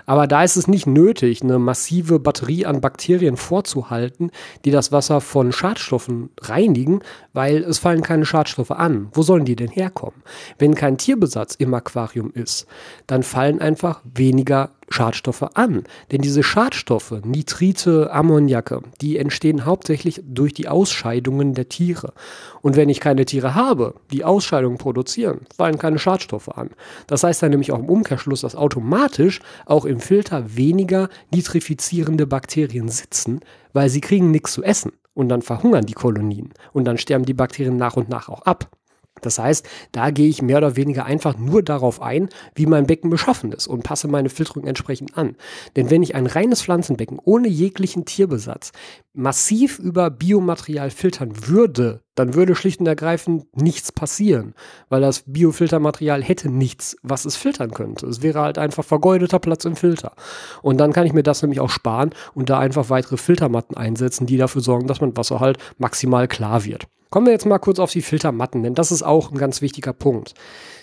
Aber 0.06 0.26
da 0.26 0.42
ist 0.42 0.56
es 0.56 0.68
nicht 0.68 0.86
nötig, 0.86 1.42
eine 1.42 1.58
massive 1.58 2.18
Batterie 2.18 2.66
an 2.66 2.80
Bakterien 2.80 3.36
vorzuhalten, 3.36 4.30
die 4.64 4.70
das 4.70 4.92
Wasser 4.92 5.20
von 5.20 5.52
Schadstoffen 5.52 6.30
reinigen, 6.40 7.00
weil 7.32 7.58
es 7.64 7.78
fallen 7.78 8.02
keine 8.02 8.24
Schadstoffe 8.24 8.70
an. 8.70 9.08
Wo 9.12 9.22
sollen 9.22 9.44
die 9.44 9.56
denn 9.56 9.70
herkommen? 9.70 10.22
Wenn 10.58 10.74
kein 10.74 10.98
Tierbesatz 10.98 11.54
im 11.54 11.74
Aquarium 11.74 12.30
ist, 12.32 12.66
dann 13.06 13.22
fallen 13.22 13.60
einfach 13.60 14.00
weniger 14.04 14.70
Schadstoffe 14.92 15.42
an. 15.54 15.84
Denn 16.10 16.22
diese 16.22 16.42
Schadstoffe, 16.42 17.14
Nitrite, 17.24 18.12
Ammoniake, 18.12 18.82
die 19.00 19.18
entstehen 19.18 19.64
hauptsächlich 19.64 20.22
durch 20.26 20.52
die 20.52 20.68
Ausscheidungen 20.68 21.54
der 21.54 21.68
Tiere. 21.68 22.12
Und 22.60 22.76
wenn 22.76 22.88
ich 22.88 23.00
keine 23.00 23.24
Tiere 23.24 23.54
habe, 23.54 23.94
die 24.12 24.24
Ausscheidungen 24.24 24.78
produzieren, 24.78 25.46
fallen 25.56 25.78
keine 25.78 25.98
Schadstoffe 25.98 26.48
an. 26.48 26.70
Das 27.06 27.24
heißt 27.24 27.42
dann 27.42 27.50
nämlich 27.50 27.72
auch 27.72 27.80
im 27.80 27.88
Umkehrschluss, 27.88 28.42
dass 28.42 28.54
automatisch 28.54 29.40
auch 29.66 29.84
im 29.84 30.00
Filter 30.00 30.56
weniger 30.56 31.08
nitrifizierende 31.32 32.26
Bakterien 32.26 32.88
sitzen, 32.88 33.40
weil 33.72 33.88
sie 33.88 34.00
kriegen 34.00 34.30
nichts 34.30 34.52
zu 34.52 34.62
essen. 34.62 34.92
Und 35.14 35.28
dann 35.28 35.42
verhungern 35.42 35.84
die 35.84 35.92
Kolonien. 35.92 36.54
Und 36.72 36.84
dann 36.86 36.96
sterben 36.96 37.26
die 37.26 37.34
Bakterien 37.34 37.76
nach 37.76 37.96
und 37.96 38.08
nach 38.08 38.30
auch 38.30 38.42
ab. 38.42 38.70
Das 39.20 39.38
heißt, 39.38 39.68
da 39.92 40.10
gehe 40.10 40.28
ich 40.28 40.42
mehr 40.42 40.58
oder 40.58 40.76
weniger 40.76 41.04
einfach 41.04 41.38
nur 41.38 41.62
darauf 41.62 42.00
ein, 42.00 42.28
wie 42.54 42.66
mein 42.66 42.86
Becken 42.86 43.10
beschaffen 43.10 43.52
ist 43.52 43.66
und 43.66 43.84
passe 43.84 44.08
meine 44.08 44.30
Filterung 44.30 44.66
entsprechend 44.66 45.16
an. 45.16 45.36
Denn 45.76 45.90
wenn 45.90 46.02
ich 46.02 46.14
ein 46.14 46.26
reines 46.26 46.62
Pflanzenbecken 46.62 47.20
ohne 47.22 47.48
jeglichen 47.48 48.04
Tierbesatz 48.04 48.72
massiv 49.12 49.78
über 49.78 50.10
Biomaterial 50.10 50.90
filtern 50.90 51.46
würde, 51.46 52.02
dann 52.14 52.34
würde 52.34 52.54
schlicht 52.54 52.80
und 52.80 52.86
ergreifend 52.86 53.46
nichts 53.56 53.92
passieren, 53.92 54.54
weil 54.88 55.00
das 55.00 55.24
Biofiltermaterial 55.26 56.22
hätte 56.22 56.48
nichts, 56.50 56.96
was 57.02 57.24
es 57.24 57.36
filtern 57.36 57.72
könnte. 57.72 58.06
Es 58.06 58.22
wäre 58.22 58.40
halt 58.40 58.58
einfach 58.58 58.84
vergeudeter 58.84 59.38
Platz 59.38 59.64
im 59.64 59.76
Filter. 59.76 60.12
Und 60.60 60.78
dann 60.78 60.92
kann 60.92 61.06
ich 61.06 61.12
mir 61.12 61.22
das 61.22 61.42
nämlich 61.42 61.60
auch 61.60 61.70
sparen 61.70 62.10
und 62.34 62.50
da 62.50 62.58
einfach 62.58 62.90
weitere 62.90 63.16
Filtermatten 63.16 63.76
einsetzen, 63.76 64.26
die 64.26 64.36
dafür 64.36 64.60
sorgen, 64.60 64.86
dass 64.86 65.00
mein 65.00 65.16
Wasser 65.16 65.40
halt 65.40 65.58
maximal 65.78 66.28
klar 66.28 66.64
wird. 66.64 66.86
Kommen 67.12 67.26
wir 67.26 67.32
jetzt 67.34 67.44
mal 67.44 67.58
kurz 67.58 67.78
auf 67.78 67.92
die 67.92 68.00
Filtermatten, 68.00 68.62
denn 68.62 68.74
das 68.74 68.90
ist 68.90 69.02
auch 69.02 69.30
ein 69.30 69.36
ganz 69.36 69.60
wichtiger 69.60 69.92
Punkt. 69.92 70.32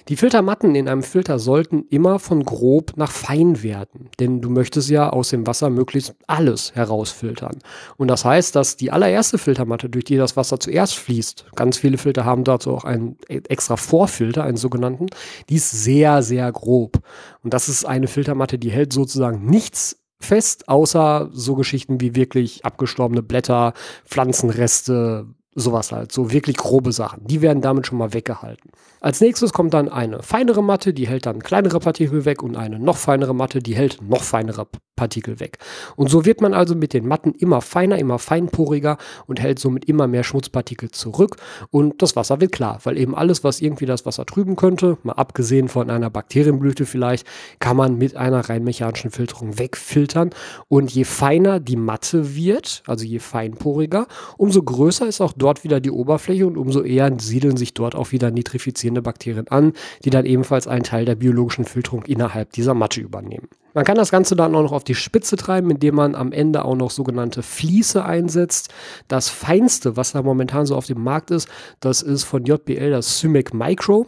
Die 0.09 0.15
Filtermatten 0.15 0.73
in 0.73 0.89
einem 0.89 1.03
Filter 1.03 1.37
sollten 1.37 1.85
immer 1.91 2.17
von 2.17 2.43
grob 2.43 2.93
nach 2.95 3.11
fein 3.11 3.61
werden, 3.61 4.09
denn 4.19 4.41
du 4.41 4.49
möchtest 4.49 4.89
ja 4.89 5.11
aus 5.11 5.29
dem 5.29 5.45
Wasser 5.45 5.69
möglichst 5.69 6.15
alles 6.25 6.73
herausfiltern. 6.73 7.59
Und 7.95 8.07
das 8.07 8.25
heißt, 8.25 8.55
dass 8.55 8.75
die 8.75 8.91
allererste 8.91 9.37
Filtermatte, 9.37 9.87
durch 9.87 10.05
die 10.05 10.17
das 10.17 10.35
Wasser 10.35 10.59
zuerst 10.59 10.95
fließt, 10.95 11.45
ganz 11.55 11.77
viele 11.77 11.99
Filter 11.99 12.25
haben 12.25 12.43
dazu 12.43 12.71
auch 12.71 12.85
einen 12.85 13.17
extra 13.27 13.77
Vorfilter, 13.77 14.43
einen 14.43 14.57
sogenannten, 14.57 15.05
die 15.47 15.57
ist 15.57 15.69
sehr, 15.69 16.23
sehr 16.23 16.51
grob. 16.51 17.03
Und 17.43 17.53
das 17.53 17.69
ist 17.69 17.85
eine 17.85 18.07
Filtermatte, 18.07 18.57
die 18.57 18.71
hält 18.71 18.91
sozusagen 18.91 19.45
nichts 19.45 19.99
fest, 20.19 20.67
außer 20.69 21.29
so 21.33 21.53
Geschichten 21.53 22.01
wie 22.01 22.15
wirklich 22.15 22.65
abgestorbene 22.65 23.21
Blätter, 23.21 23.73
Pflanzenreste, 24.05 25.27
Sowas 25.59 25.91
halt, 25.91 26.11
so 26.13 26.31
wirklich 26.31 26.55
grobe 26.55 26.93
Sachen. 26.93 27.27
Die 27.27 27.41
werden 27.41 27.61
damit 27.61 27.85
schon 27.85 27.97
mal 27.97 28.13
weggehalten. 28.13 28.71
Als 29.01 29.19
nächstes 29.19 29.51
kommt 29.51 29.73
dann 29.73 29.89
eine 29.89 30.23
feinere 30.23 30.63
Matte, 30.63 30.93
die 30.93 31.07
hält 31.07 31.25
dann 31.25 31.41
kleinere 31.41 31.79
Partikel 31.79 32.25
weg 32.25 32.43
und 32.43 32.55
eine 32.55 32.79
noch 32.79 32.97
feinere 32.97 33.35
Matte, 33.35 33.59
die 33.59 33.75
hält 33.75 34.01
noch 34.01 34.23
feinere 34.23 34.67
Partikel 34.99 35.39
weg. 35.39 35.59
Und 35.95 36.09
so 36.09 36.25
wird 36.25 36.41
man 36.41 36.53
also 36.53 36.75
mit 36.75 36.93
den 36.93 37.07
Matten 37.07 37.31
immer 37.31 37.61
feiner, 37.61 37.97
immer 37.97 38.19
feinporiger 38.19 38.97
und 39.27 39.39
hält 39.39 39.57
somit 39.57 39.85
immer 39.85 40.07
mehr 40.07 40.25
Schmutzpartikel 40.25 40.91
zurück 40.91 41.37
und 41.71 42.01
das 42.01 42.17
Wasser 42.17 42.41
wird 42.41 42.51
klar, 42.51 42.79
weil 42.83 42.97
eben 42.97 43.15
alles, 43.15 43.45
was 43.45 43.61
irgendwie 43.61 43.85
das 43.85 44.05
Wasser 44.05 44.25
trüben 44.25 44.57
könnte, 44.57 44.97
mal 45.03 45.13
abgesehen 45.13 45.69
von 45.69 45.89
einer 45.89 46.09
Bakterienblüte 46.09 46.85
vielleicht, 46.85 47.25
kann 47.59 47.77
man 47.77 47.97
mit 47.97 48.17
einer 48.17 48.49
rein 48.49 48.65
mechanischen 48.65 49.09
Filterung 49.09 49.57
wegfiltern 49.57 50.31
und 50.67 50.91
je 50.91 51.05
feiner 51.05 51.61
die 51.61 51.77
Matte 51.77 52.35
wird, 52.35 52.83
also 52.85 53.05
je 53.05 53.19
feinporiger, 53.19 54.07
umso 54.37 54.61
größer 54.61 55.07
ist 55.07 55.21
auch 55.21 55.33
dort 55.33 55.48
wieder 55.63 55.79
die 55.79 55.91
Oberfläche 55.91 56.47
und 56.47 56.57
umso 56.57 56.81
eher 56.83 57.11
siedeln 57.19 57.57
sich 57.57 57.73
dort 57.73 57.95
auch 57.95 58.11
wieder 58.11 58.31
nitrifizierende 58.31 59.01
Bakterien 59.01 59.47
an, 59.47 59.73
die 60.05 60.09
dann 60.09 60.25
ebenfalls 60.25 60.67
einen 60.67 60.83
Teil 60.83 61.05
der 61.05 61.15
biologischen 61.15 61.65
Filterung 61.65 62.03
innerhalb 62.05 62.51
dieser 62.53 62.73
Matte 62.73 63.01
übernehmen. 63.01 63.49
Man 63.73 63.85
kann 63.85 63.97
das 63.97 64.11
Ganze 64.11 64.35
dann 64.35 64.55
auch 64.55 64.63
noch 64.63 64.71
auf 64.71 64.83
die 64.83 64.95
Spitze 64.95 65.35
treiben, 65.35 65.69
indem 65.69 65.95
man 65.95 66.15
am 66.15 66.31
Ende 66.31 66.65
auch 66.65 66.75
noch 66.75 66.91
sogenannte 66.91 67.43
Fließe 67.43 68.03
einsetzt. 68.03 68.69
Das 69.07 69.29
feinste, 69.29 69.95
was 69.95 70.13
da 70.13 70.21
momentan 70.21 70.65
so 70.65 70.75
auf 70.75 70.85
dem 70.85 71.03
Markt 71.03 71.31
ist, 71.31 71.47
das 71.79 72.01
ist 72.01 72.23
von 72.23 72.45
JBL 72.45 72.91
das 72.91 73.19
Symec 73.19 73.53
Micro. 73.53 74.07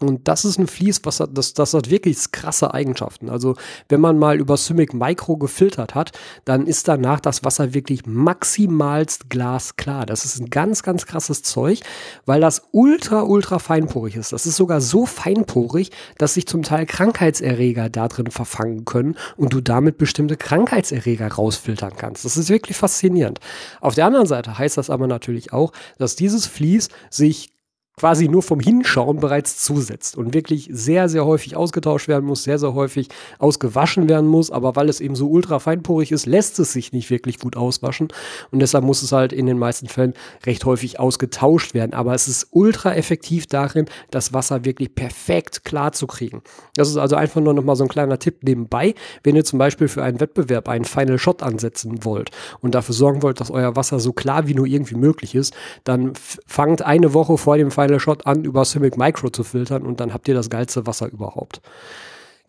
Und 0.00 0.28
das 0.28 0.44
ist 0.44 0.58
ein 0.58 0.66
Vlies, 0.66 1.00
was 1.04 1.20
hat, 1.20 1.36
das, 1.36 1.52
das 1.52 1.74
hat 1.74 1.90
wirklich 1.90 2.32
krasse 2.32 2.72
Eigenschaften. 2.72 3.28
Also, 3.28 3.56
wenn 3.88 4.00
man 4.00 4.18
mal 4.18 4.38
über 4.38 4.56
Simic 4.56 4.94
Micro 4.94 5.36
gefiltert 5.36 5.94
hat, 5.94 6.12
dann 6.44 6.66
ist 6.66 6.88
danach 6.88 7.20
das 7.20 7.44
Wasser 7.44 7.74
wirklich 7.74 8.06
maximalst 8.06 9.28
glasklar. 9.28 10.06
Das 10.06 10.24
ist 10.24 10.40
ein 10.40 10.48
ganz, 10.48 10.82
ganz 10.82 11.06
krasses 11.06 11.42
Zeug, 11.42 11.80
weil 12.24 12.40
das 12.40 12.62
ultra, 12.72 13.22
ultra 13.22 13.58
feinporig 13.58 14.16
ist. 14.16 14.32
Das 14.32 14.46
ist 14.46 14.56
sogar 14.56 14.80
so 14.80 15.04
feinporig, 15.04 15.90
dass 16.16 16.34
sich 16.34 16.46
zum 16.46 16.62
Teil 16.62 16.86
Krankheitserreger 16.86 17.90
da 17.90 18.08
drin 18.08 18.30
verfangen 18.30 18.84
können 18.84 19.16
und 19.36 19.52
du 19.52 19.60
damit 19.60 19.98
bestimmte 19.98 20.36
Krankheitserreger 20.36 21.28
rausfiltern 21.28 21.92
kannst. 21.96 22.24
Das 22.24 22.36
ist 22.36 22.48
wirklich 22.48 22.76
faszinierend. 22.76 23.40
Auf 23.80 23.94
der 23.94 24.06
anderen 24.06 24.26
Seite 24.26 24.56
heißt 24.56 24.78
das 24.78 24.88
aber 24.88 25.06
natürlich 25.06 25.52
auch, 25.52 25.72
dass 25.98 26.16
dieses 26.16 26.46
Vlies 26.46 26.88
sich 27.10 27.52
quasi 28.00 28.28
nur 28.28 28.42
vom 28.42 28.60
Hinschauen 28.60 29.20
bereits 29.20 29.58
zusetzt 29.58 30.16
und 30.16 30.32
wirklich 30.32 30.70
sehr, 30.72 31.10
sehr 31.10 31.26
häufig 31.26 31.54
ausgetauscht 31.54 32.08
werden 32.08 32.24
muss, 32.24 32.44
sehr, 32.44 32.58
sehr 32.58 32.72
häufig 32.72 33.08
ausgewaschen 33.38 34.08
werden 34.08 34.26
muss. 34.26 34.50
Aber 34.50 34.74
weil 34.74 34.88
es 34.88 35.02
eben 35.02 35.14
so 35.14 35.28
ultra 35.28 35.58
feinporig 35.58 36.10
ist, 36.10 36.24
lässt 36.24 36.58
es 36.60 36.72
sich 36.72 36.94
nicht 36.94 37.10
wirklich 37.10 37.38
gut 37.38 37.58
auswaschen. 37.58 38.08
Und 38.52 38.60
deshalb 38.60 38.84
muss 38.84 39.02
es 39.02 39.12
halt 39.12 39.34
in 39.34 39.44
den 39.44 39.58
meisten 39.58 39.86
Fällen 39.86 40.14
recht 40.46 40.64
häufig 40.64 40.98
ausgetauscht 40.98 41.74
werden. 41.74 41.92
Aber 41.92 42.14
es 42.14 42.26
ist 42.26 42.48
ultra 42.52 42.94
effektiv 42.94 43.46
darin, 43.46 43.84
das 44.10 44.32
Wasser 44.32 44.64
wirklich 44.64 44.94
perfekt 44.94 45.66
klar 45.66 45.92
zu 45.92 46.06
kriegen. 46.06 46.40
Das 46.76 46.88
ist 46.88 46.96
also 46.96 47.16
einfach 47.16 47.42
nur 47.42 47.52
nochmal 47.52 47.76
so 47.76 47.84
ein 47.84 47.88
kleiner 47.88 48.18
Tipp 48.18 48.38
nebenbei. 48.44 48.94
Wenn 49.24 49.36
ihr 49.36 49.44
zum 49.44 49.58
Beispiel 49.58 49.88
für 49.88 50.02
einen 50.02 50.20
Wettbewerb 50.20 50.70
einen 50.70 50.86
Final 50.86 51.18
Shot 51.18 51.42
ansetzen 51.42 52.02
wollt 52.02 52.30
und 52.62 52.74
dafür 52.74 52.94
sorgen 52.94 53.22
wollt, 53.22 53.40
dass 53.40 53.50
euer 53.50 53.76
Wasser 53.76 54.00
so 54.00 54.14
klar 54.14 54.46
wie 54.46 54.54
nur 54.54 54.64
irgendwie 54.64 54.94
möglich 54.94 55.34
ist, 55.34 55.52
dann 55.84 56.14
fangt 56.46 56.80
eine 56.80 57.12
Woche 57.12 57.36
vor 57.36 57.58
dem 57.58 57.70
Final 57.70 57.89
Shot 57.98 58.26
an, 58.26 58.44
über 58.44 58.64
Simic 58.64 58.96
Micro 58.96 59.30
zu 59.30 59.42
filtern 59.42 59.82
und 59.82 60.00
dann 60.00 60.12
habt 60.12 60.28
ihr 60.28 60.34
das 60.34 60.50
geilste 60.50 60.86
Wasser 60.86 61.08
überhaupt. 61.08 61.60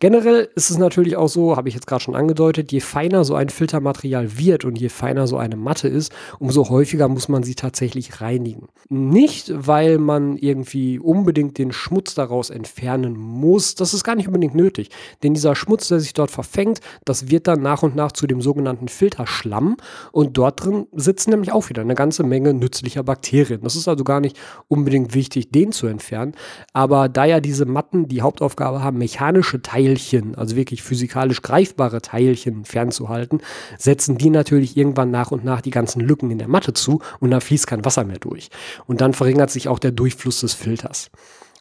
Generell 0.02 0.48
ist 0.56 0.68
es 0.68 0.78
natürlich 0.78 1.16
auch 1.16 1.28
so, 1.28 1.56
habe 1.56 1.68
ich 1.68 1.76
jetzt 1.76 1.86
gerade 1.86 2.02
schon 2.02 2.16
angedeutet, 2.16 2.72
je 2.72 2.80
feiner 2.80 3.22
so 3.22 3.36
ein 3.36 3.50
Filtermaterial 3.50 4.36
wird 4.36 4.64
und 4.64 4.76
je 4.76 4.88
feiner 4.88 5.28
so 5.28 5.36
eine 5.36 5.54
Matte 5.54 5.86
ist, 5.86 6.10
umso 6.40 6.70
häufiger 6.70 7.06
muss 7.06 7.28
man 7.28 7.44
sie 7.44 7.54
tatsächlich 7.54 8.20
reinigen. 8.20 8.66
Nicht, 8.88 9.52
weil 9.54 9.98
man 9.98 10.36
irgendwie 10.38 10.98
unbedingt 10.98 11.56
den 11.56 11.70
Schmutz 11.70 12.16
daraus 12.16 12.50
entfernen 12.50 13.16
muss, 13.16 13.76
das 13.76 13.94
ist 13.94 14.02
gar 14.02 14.16
nicht 14.16 14.26
unbedingt 14.26 14.56
nötig, 14.56 14.90
denn 15.22 15.34
dieser 15.34 15.54
Schmutz, 15.54 15.86
der 15.86 16.00
sich 16.00 16.14
dort 16.14 16.32
verfängt, 16.32 16.80
das 17.04 17.30
wird 17.30 17.46
dann 17.46 17.62
nach 17.62 17.84
und 17.84 17.94
nach 17.94 18.10
zu 18.10 18.26
dem 18.26 18.42
sogenannten 18.42 18.88
Filterschlamm 18.88 19.76
und 20.10 20.36
dort 20.36 20.64
drin 20.64 20.88
sitzen 20.90 21.30
nämlich 21.30 21.52
auch 21.52 21.68
wieder 21.68 21.82
eine 21.82 21.94
ganze 21.94 22.24
Menge 22.24 22.54
nützlicher 22.54 23.04
Bakterien. 23.04 23.60
Das 23.62 23.76
ist 23.76 23.86
also 23.86 24.02
gar 24.02 24.18
nicht 24.18 24.36
unbedingt 24.66 25.14
wichtig, 25.14 25.52
den 25.52 25.70
zu 25.70 25.86
entfernen, 25.86 26.32
aber 26.72 27.08
da 27.08 27.24
ja 27.24 27.38
diese 27.38 27.66
Matten 27.66 28.08
die 28.08 28.22
Hauptaufgabe 28.22 28.82
haben, 28.82 28.98
mechanische 28.98 29.62
Teile 29.62 29.91
Teilchen, 29.92 30.34
also 30.34 30.56
wirklich 30.56 30.82
physikalisch 30.82 31.42
greifbare 31.42 32.00
Teilchen 32.00 32.64
fernzuhalten, 32.64 33.40
setzen 33.78 34.16
die 34.16 34.30
natürlich 34.30 34.76
irgendwann 34.76 35.10
nach 35.10 35.30
und 35.30 35.44
nach 35.44 35.60
die 35.60 35.70
ganzen 35.70 36.00
Lücken 36.00 36.30
in 36.30 36.38
der 36.38 36.48
Matte 36.48 36.72
zu 36.72 37.00
und 37.20 37.30
da 37.30 37.40
fließt 37.40 37.66
kein 37.66 37.84
Wasser 37.84 38.04
mehr 38.04 38.18
durch. 38.18 38.48
Und 38.86 39.00
dann 39.00 39.12
verringert 39.12 39.50
sich 39.50 39.68
auch 39.68 39.78
der 39.78 39.92
Durchfluss 39.92 40.40
des 40.40 40.54
Filters. 40.54 41.10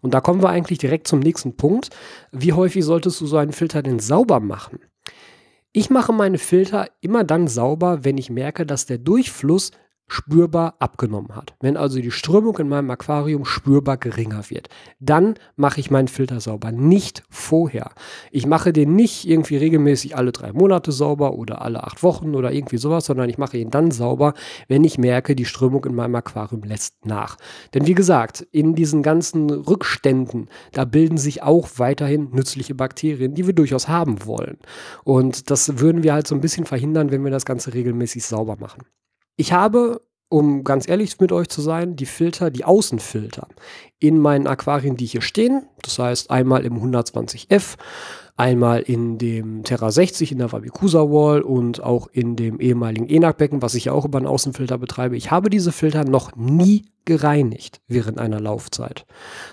Und 0.02 0.14
da 0.14 0.22
kommen 0.22 0.42
wir 0.42 0.50
eigentlich 0.50 0.80
direkt 0.80 1.08
zum 1.08 1.20
nächsten 1.20 1.58
Punkt. 1.58 1.90
Wie 2.32 2.54
häufig 2.54 2.84
solltest 2.86 3.22
du 3.22 3.28
so 3.28 3.38
einen 3.38 3.52
Filter 3.52 3.84
denn 3.84 4.00
sauber 4.00 4.40
machen? 4.40 4.80
Ich 5.74 5.90
mache 5.90 6.12
meine 6.12 6.38
Filter 6.38 6.88
immer 7.02 7.24
dann 7.24 7.48
sauber, 7.48 8.04
wenn 8.04 8.18
ich 8.18 8.30
merke, 8.30 8.66
dass 8.66 8.86
der 8.86 8.98
Durchfluss 8.98 9.72
spürbar 10.12 10.75
abgenommen 10.80 11.34
hat. 11.36 11.56
Wenn 11.62 11.77
also 11.77 12.01
die 12.01 12.12
Strömung 12.12 12.58
in 12.58 12.68
meinem 12.68 12.91
Aquarium 12.91 13.46
spürbar 13.46 13.96
geringer 13.96 14.50
wird, 14.50 14.68
dann 15.00 15.36
mache 15.56 15.80
ich 15.80 15.89
meinen 15.89 16.10
Filter 16.10 16.41
sauber, 16.41 16.74
nicht 16.74 17.24
vorher. 17.30 17.91
Ich 18.30 18.46
mache 18.46 18.74
den 18.74 18.94
nicht 18.94 19.25
irgendwie 19.25 19.56
regelmäßig 19.56 20.18
alle 20.18 20.34
drei 20.34 20.51
Monate 20.51 20.91
sauber 20.91 21.36
oder 21.36 21.62
alle 21.62 21.86
acht 21.86 22.03
Wochen 22.03 22.36
oder 22.36 22.51
irgendwie 22.51 22.77
sowas, 22.77 23.06
sondern 23.06 23.30
ich 23.30 23.38
mache 23.38 23.58
ihn 23.58 23.70
dann 23.70 23.89
sauber, 23.89 24.34
wenn 24.68 24.84
ich 24.84 24.98
merke, 24.98 25.34
die 25.34 25.46
Strömung 25.46 25.86
in 25.86 25.96
meinem 25.96 26.15
Aquarium 26.15 26.63
lässt 26.63 27.06
nach. 27.06 27.38
Denn 27.74 27.88
wie 27.88 27.96
gesagt, 27.96 28.46
in 28.51 28.75
diesen 28.75 29.03
ganzen 29.03 29.50
Rückständen, 29.50 30.50
da 30.74 30.84
bilden 30.84 31.18
sich 31.18 31.41
auch 31.41 31.70
weiterhin 31.77 32.32
nützliche 32.32 32.75
Bakterien, 32.75 33.34
die 33.34 33.48
wir 33.48 33.53
durchaus 33.53 33.88
haben 33.88 34.25
wollen. 34.25 34.58
Und 35.06 35.50
das 35.50 35.80
würden 35.80 36.03
wir 36.03 36.13
halt 36.13 36.27
so 36.27 36.36
ein 36.36 36.41
bisschen 36.41 36.65
verhindern, 36.65 37.12
wenn 37.12 37.24
wir 37.24 37.32
das 37.32 37.46
Ganze 37.46 37.74
regelmäßig 37.74 38.25
sauber 38.25 38.58
machen. 38.60 38.84
Ich 39.41 39.53
habe, 39.53 40.03
um 40.29 40.63
ganz 40.63 40.88
ehrlich 40.88 41.19
mit 41.19 41.31
euch 41.31 41.50
zu 41.50 41.62
sein, 41.62 41.95
die 41.95 42.05
Filter, 42.05 42.51
die 42.51 42.63
Außenfilter 42.63 43.48
in 43.98 44.19
meinen 44.19 44.45
Aquarien, 44.45 44.98
die 44.98 45.07
hier 45.07 45.24
stehen. 45.24 45.63
Das 45.81 45.98
heißt 45.98 46.29
einmal 46.29 46.63
im 46.63 46.75
120F, 46.75 47.75
einmal 48.41 48.81
in 48.81 49.19
dem 49.19 49.63
Terra 49.63 49.91
60 49.91 50.31
in 50.31 50.39
der 50.39 50.51
Wabikusa 50.51 51.01
Wall 51.01 51.43
und 51.43 51.83
auch 51.83 52.07
in 52.12 52.36
dem 52.36 52.60
ehemaligen 52.60 53.07
ENAC-Becken, 53.07 53.62
was 53.62 53.75
ich 53.75 53.86
ja 53.86 53.91
auch 53.93 54.03
über 54.03 54.17
einen 54.17 54.25
Außenfilter 54.25 54.79
betreibe. 54.79 55.15
Ich 55.15 55.29
habe 55.29 55.51
diese 55.51 55.71
Filter 55.71 56.05
noch 56.05 56.36
nie 56.36 56.86
gereinigt 57.05 57.81
während 57.88 58.17
einer 58.17 58.39
Laufzeit. 58.39 59.05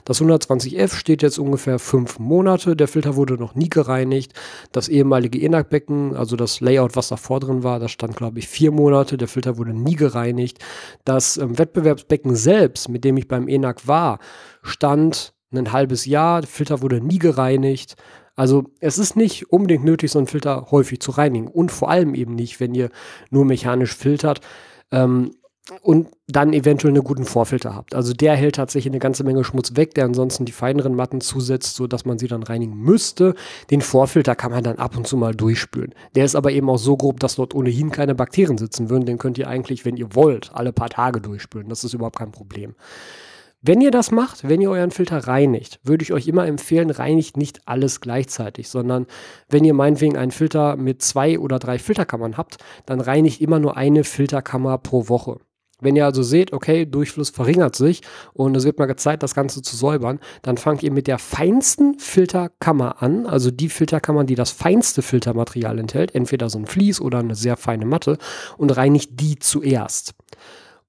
Das 0.07 0.23
120F 0.23 0.95
steht 0.95 1.21
jetzt 1.21 1.39
ungefähr 1.39 1.79
fünf 1.79 2.19
Monate. 2.19 2.77
Der 2.77 2.89
Filter 2.89 3.15
wurde 3.15 3.35
noch 3.35 3.55
nie 3.55 3.69
gereinigt. 3.69 4.33
Das 4.73 4.89
ehemalige 4.89 5.39
ENAC-Becken, 5.39 6.17
also 6.17 6.37
das 6.37 6.63
Layout, 6.63 6.97
was 6.97 7.09
davor 7.09 7.41
drin 7.41 7.63
war, 7.63 7.81
das 7.81 7.91
stand, 7.91 8.17
glaube 8.17 8.39
ich, 8.39 8.49
vier 8.49 8.73
Monate. 8.73 9.19
Der 9.19 9.29
Filter 9.29 9.59
wurde 9.59 9.75
nie 9.75 9.97
gereinigt. 9.97 10.65
Das 11.05 11.37
ähm, 11.37 11.59
Wettbewerbsbecken 11.59 12.35
selbst, 12.35 12.89
mit 12.89 13.05
dem 13.05 13.19
ich 13.19 13.29
beim 13.29 13.49
ENAC 13.49 13.87
war, 13.87 14.19
stand 14.63 15.35
ein 15.53 15.73
halbes 15.73 16.07
Jahr. 16.07 16.41
Der 16.41 16.49
Filter 16.49 16.81
wurde 16.81 17.03
nie 17.03 17.19
gereinigt. 17.19 17.97
Also 18.39 18.67
es 18.79 18.99
ist 18.99 19.17
nicht 19.17 19.53
unbedingt 19.53 19.85
nötig, 19.85 20.13
so 20.13 20.19
einen 20.21 20.29
Filter 20.29 20.69
häufig 20.71 21.01
zu 21.01 21.11
reinigen. 21.11 21.49
Und 21.49 21.73
vor 21.73 21.91
allem 21.91 22.15
eben 22.15 22.37
nicht, 22.37 22.61
wenn 22.61 22.73
ihr 22.73 22.91
nur 23.31 23.45
mechanisch 23.45 23.97
filtert. 23.97 24.41
Ähm, 24.93 25.33
und 25.83 26.09
dann 26.29 26.55
eventuell 26.55 26.95
einen 26.95 27.05
guten 27.05 27.25
Vorfilter 27.25 27.75
habt. 27.75 27.95
Also 27.95 28.15
der 28.15 28.37
hält 28.37 28.55
tatsächlich 28.55 28.91
eine 28.91 29.01
ganze 29.01 29.23
Menge 29.23 29.45
Schmutz 29.45 29.77
weg, 29.77 29.93
der 29.95 30.07
ansonsten 30.07 30.47
die 30.47 30.53
feineren 30.53 30.95
Matten 30.95 31.21
zusetzt, 31.21 31.75
so 31.75 31.87
dass 31.87 32.07
man 32.07 32.19
sie 32.19 32.27
dann 32.27 32.43
reinigen 32.43 32.75
müsste. 32.75 33.35
Den 33.71 33.83
Vorfilter 33.83 34.35
kann 34.35 34.53
man 34.53 34.65
dann 34.65 34.79
ab 34.79 34.97
und 34.97 35.07
zu 35.07 35.19
mal 35.19 35.35
durchspülen. 35.35 35.95
Der 36.15 36.25
ist 36.25 36.37
aber 36.37 36.53
eben 36.53 36.71
auch 36.71 36.79
so 36.79 36.97
grob, 36.97 37.21
dass 37.21 37.35
dort 37.35 37.55
ohnehin 37.55 37.91
keine 37.91 38.15
Bakterien 38.15 38.57
sitzen 38.57 38.89
würden. 38.89 39.05
Den 39.05 39.19
könnt 39.19 39.37
ihr 39.37 39.49
eigentlich, 39.49 39.85
wenn 39.85 39.99
ihr 39.99 40.15
wollt, 40.15 40.51
alle 40.55 40.73
paar 40.73 40.89
Tage 40.89 41.21
durchspülen. 41.21 41.69
Das 41.69 41.85
ist 41.85 41.93
überhaupt 41.93 42.19
kein 42.19 42.33
Problem. 42.33 42.75
Wenn 43.61 43.81
ihr 43.81 43.91
das 43.91 44.13
macht, 44.13 44.49
wenn 44.49 44.61
ihr 44.61 44.71
euren 44.71 44.93
Filter 44.93 45.27
reinigt, 45.27 45.81
würde 45.83 46.05
ich 46.05 46.13
euch 46.13 46.29
immer 46.29 46.47
empfehlen, 46.47 46.91
reinigt 46.91 47.37
nicht 47.37 47.61
alles 47.67 48.01
gleichzeitig, 48.01 48.69
sondern 48.69 49.07
wenn 49.49 49.65
ihr 49.65 49.75
meinetwegen 49.75 50.17
einen 50.17 50.31
Filter 50.31 50.77
mit 50.77 51.03
zwei 51.03 51.41
oder 51.41 51.59
drei 51.59 51.81
Filterkammern 51.81 52.37
habt, 52.37 52.59
dann 52.87 53.01
reinigt 53.01 53.41
immer 53.41 53.59
nur 53.59 53.77
eine 53.77 54.05
Filterkammer 54.05 54.79
pro 54.79 55.09
Woche. 55.09 55.39
Wenn 55.81 55.97
ihr 55.97 56.05
also 56.05 56.23
seht, 56.23 56.53
okay, 56.53 56.87
Durchfluss 56.87 57.31
verringert 57.31 57.75
sich 57.75 58.03
und 58.33 58.57
es 58.57 58.65
wird 58.65 58.79
mal 58.79 58.95
Zeit, 58.97 59.25
das 59.25 59.35
Ganze 59.35 59.61
zu 59.61 59.77
säubern, 59.77 60.21
dann 60.43 60.57
fangt 60.57 60.85
ihr 60.85 60.93
mit 60.93 61.09
der 61.09 61.19
feinsten 61.19 61.99
Filterkammer 61.99 63.03
an, 63.03 63.27
also 63.27 63.51
die 63.51 63.69
Filterkammer, 63.69 64.23
die 64.23 64.35
das 64.37 64.53
feinste 64.53 65.03
Filtermaterial 65.03 65.79
enthält, 65.81 66.15
entweder 66.15 66.49
so 66.49 66.59
ein 66.59 66.67
Vlies 66.67 67.01
oder 67.01 67.19
eine 67.19 67.35
sehr 67.35 67.57
feine 67.57 67.87
Matte 67.87 68.19
und 68.57 68.77
reinigt 68.77 69.21
die 69.21 69.39
zuerst. 69.39 70.15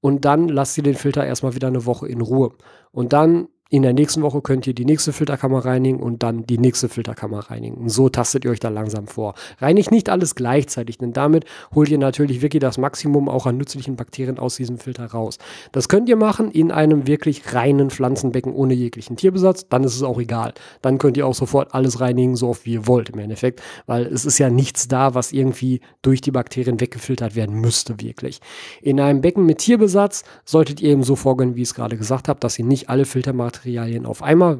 Und 0.01 0.25
dann 0.25 0.47
lasst 0.47 0.77
ihr 0.77 0.83
den 0.83 0.95
Filter 0.95 1.25
erstmal 1.25 1.55
wieder 1.55 1.67
eine 1.67 1.85
Woche 1.85 2.07
in 2.07 2.21
Ruhe. 2.21 2.51
Und 2.91 3.13
dann 3.13 3.49
in 3.71 3.83
der 3.83 3.93
nächsten 3.93 4.23
Woche 4.23 4.41
könnt 4.41 4.65
ihr 4.65 4.73
die 4.73 4.85
nächste 4.85 5.13
Filterkammer 5.13 5.63
reinigen 5.63 5.99
und 5.99 6.23
dann 6.23 6.47
die 6.47 6.57
nächste 6.57 6.89
Filterkammer 6.89 7.51
reinigen. 7.51 7.87
So 7.87 8.09
tastet 8.09 8.43
ihr 8.43 8.49
euch 8.49 8.59
da 8.59 8.69
langsam 8.69 9.05
vor. 9.05 9.35
Reinigt 9.59 9.91
nicht 9.91 10.09
alles 10.09 10.33
gleichzeitig, 10.33 10.97
denn 10.97 11.13
damit 11.13 11.45
holt 11.75 11.89
ihr 11.89 11.99
natürlich 11.99 12.41
wirklich 12.41 12.61
das 12.61 12.79
Maximum 12.79 13.29
auch 13.29 13.45
an 13.45 13.57
nützlichen 13.57 13.95
Bakterien 13.95 14.39
aus 14.39 14.55
diesem 14.55 14.79
Filter 14.79 15.05
raus. 15.05 15.37
Das 15.71 15.87
könnt 15.87 16.09
ihr 16.09 16.15
machen 16.15 16.49
in 16.49 16.71
einem 16.71 17.05
wirklich 17.05 17.53
reinen 17.53 17.91
Pflanzenbecken 17.91 18.53
ohne 18.53 18.73
jeglichen 18.73 19.17
Tierbesatz. 19.17 19.67
Dann 19.69 19.83
ist 19.83 19.95
es 19.95 20.01
auch 20.01 20.19
egal. 20.19 20.53
Dann 20.81 20.97
könnt 20.97 21.15
ihr 21.17 21.27
auch 21.27 21.35
sofort 21.35 21.75
alles 21.75 21.99
reinigen, 21.99 22.35
so 22.35 22.49
oft 22.49 22.65
wie 22.65 22.73
ihr 22.73 22.87
wollt 22.87 23.09
im 23.09 23.19
Endeffekt, 23.19 23.61
weil 23.85 24.07
es 24.07 24.25
ist 24.25 24.39
ja 24.39 24.49
nichts 24.49 24.87
da, 24.87 25.13
was 25.13 25.31
irgendwie 25.31 25.81
durch 26.01 26.21
die 26.21 26.31
Bakterien 26.31 26.79
weggefiltert 26.79 27.35
werden 27.35 27.61
müsste 27.61 28.01
wirklich. 28.01 28.39
In 28.81 28.99
einem 28.99 29.21
Becken 29.21 29.45
mit 29.45 29.59
Tierbesatz 29.59 30.23
solltet 30.43 30.81
ihr 30.81 30.89
eben 30.89 31.03
so 31.03 31.15
vorgehen, 31.15 31.55
wie 31.55 31.61
ich 31.61 31.69
es 31.69 31.75
gerade 31.75 31.97
gesagt 31.97 32.27
habe, 32.27 32.39
dass 32.39 32.57
ihr 32.57 32.65
nicht 32.65 32.89
alle 32.89 33.05
Filtermaterialien 33.05 33.58
Materialien 33.59 34.05
auf 34.05 34.23
einmal 34.23 34.57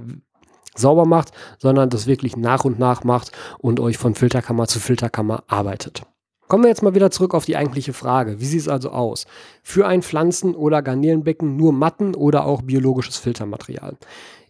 sauber 0.76 1.06
macht, 1.06 1.32
sondern 1.58 1.90
das 1.90 2.06
wirklich 2.06 2.36
nach 2.36 2.66
und 2.66 2.80
nach 2.80 3.04
macht 3.04 3.32
und 3.58 3.80
euch 3.80 3.98
von 3.98 4.14
Filterkammer 4.14 4.68
zu 4.68 4.80
Filterkammer 4.80 5.44
arbeitet. 5.48 6.04
Kommen 6.48 6.64
wir 6.64 6.70
jetzt 6.70 6.84
mal 6.84 6.96
wieder 6.96 7.12
zurück 7.12 7.34
auf 7.34 7.46
die 7.46 7.56
eigentliche 7.56 7.94
Frage. 7.94 8.40
Wie 8.40 8.46
sieht 8.46 8.62
es 8.62 8.68
also 8.68 8.90
aus? 8.90 9.26
Für 9.64 9.88
ein 9.88 10.02
Pflanzen- 10.02 10.56
oder 10.56 10.82
Garnelenbecken 10.82 11.56
nur 11.56 11.72
Matten 11.74 12.16
oder 12.16 12.46
auch 12.46 12.64
biologisches 12.64 13.18
Filtermaterial? 13.18 13.98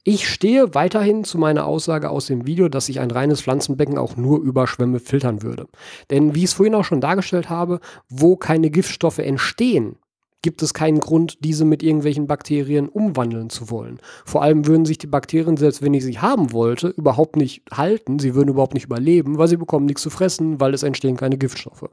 Ich 0.03 0.27
stehe 0.27 0.74
weiterhin 0.74 1.24
zu 1.24 1.38
meiner 1.38 1.65
Aussage 1.65 2.10
aus 2.10 2.27
dem 2.27 2.48
Video, 2.48 2.70
dass 2.70 2.89
ich 2.89 3.01
ein 3.01 3.12
reines 3.12 3.41
Pflanzenbecken 3.41 3.98
auch 3.98 4.15
nur 4.15 4.39
über 4.39 4.65
Schwämme 4.65 5.00
filtern 5.00 5.44
würde. 5.44 5.68
Denn 6.10 6.34
wie 6.34 6.39
ich 6.39 6.46
es 6.46 6.53
vorhin 6.53 6.74
auch 6.74 6.86
schon 6.86 7.01
dargestellt 7.01 7.50
habe, 7.50 7.79
wo 8.08 8.38
keine 8.38 8.72
Giftstoffe 8.72 9.20
entstehen, 9.20 9.98
gibt 10.41 10.62
es 10.62 10.74
keinen 10.74 11.00
Grund, 11.00 11.38
diese 11.43 11.65
mit 11.65 11.84
irgendwelchen 11.84 12.27
Bakterien 12.27 12.88
umwandeln 12.88 13.50
zu 13.50 13.69
wollen. 13.69 14.00
Vor 14.25 14.41
allem 14.41 14.65
würden 14.65 14.86
sich 14.86 14.98
die 14.98 15.08
Bakterien, 15.08 15.58
selbst 15.58 15.81
wenn 15.81 15.93
ich 15.93 16.03
sie 16.03 16.19
haben 16.19 16.53
wollte, 16.53 16.89
überhaupt 16.89 17.36
nicht 17.36 17.63
halten. 17.72 18.19
Sie 18.19 18.36
würden 18.36 18.50
überhaupt 18.50 18.74
nicht 18.74 18.86
überleben, 18.86 19.38
weil 19.38 19.48
sie 19.48 19.58
bekommen 19.58 19.86
nichts 19.86 20.01
zu 20.01 20.10
fressen, 20.10 20.60
weil 20.60 20.74
es 20.74 20.84
entstehen 20.84 21.17
keine 21.17 21.38
Giftstoffe. 21.38 21.89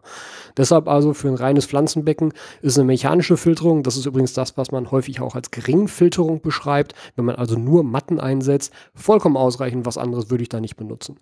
Deshalb 0.57 0.89
also 0.89 1.13
für 1.13 1.29
ein 1.29 1.35
reines 1.35 1.67
Pflanzenbecken 1.67 2.33
ist 2.63 2.79
eine 2.79 2.87
mechanische 2.87 3.37
Filterung, 3.37 3.83
das 3.83 3.97
ist 3.97 4.07
übrigens 4.07 4.33
das, 4.33 4.57
was 4.57 4.71
man 4.71 4.91
häufig 4.91 5.21
auch 5.21 5.35
als 5.35 5.51
Geringfilterung 5.51 6.41
beschreibt, 6.41 6.95
wenn 7.17 7.25
man 7.25 7.37
also 7.37 7.57
nur 7.57 7.83
Matten 7.83 8.21
einsetzt, 8.21 8.73
vollkommen 8.95 9.37
ausreichend, 9.37 9.87
was 9.87 9.99
anderes 9.99 10.31
würde 10.31 10.43
ich 10.43 10.49
da 10.49 10.61
nicht 10.61 10.77
benutzen. 10.77 11.19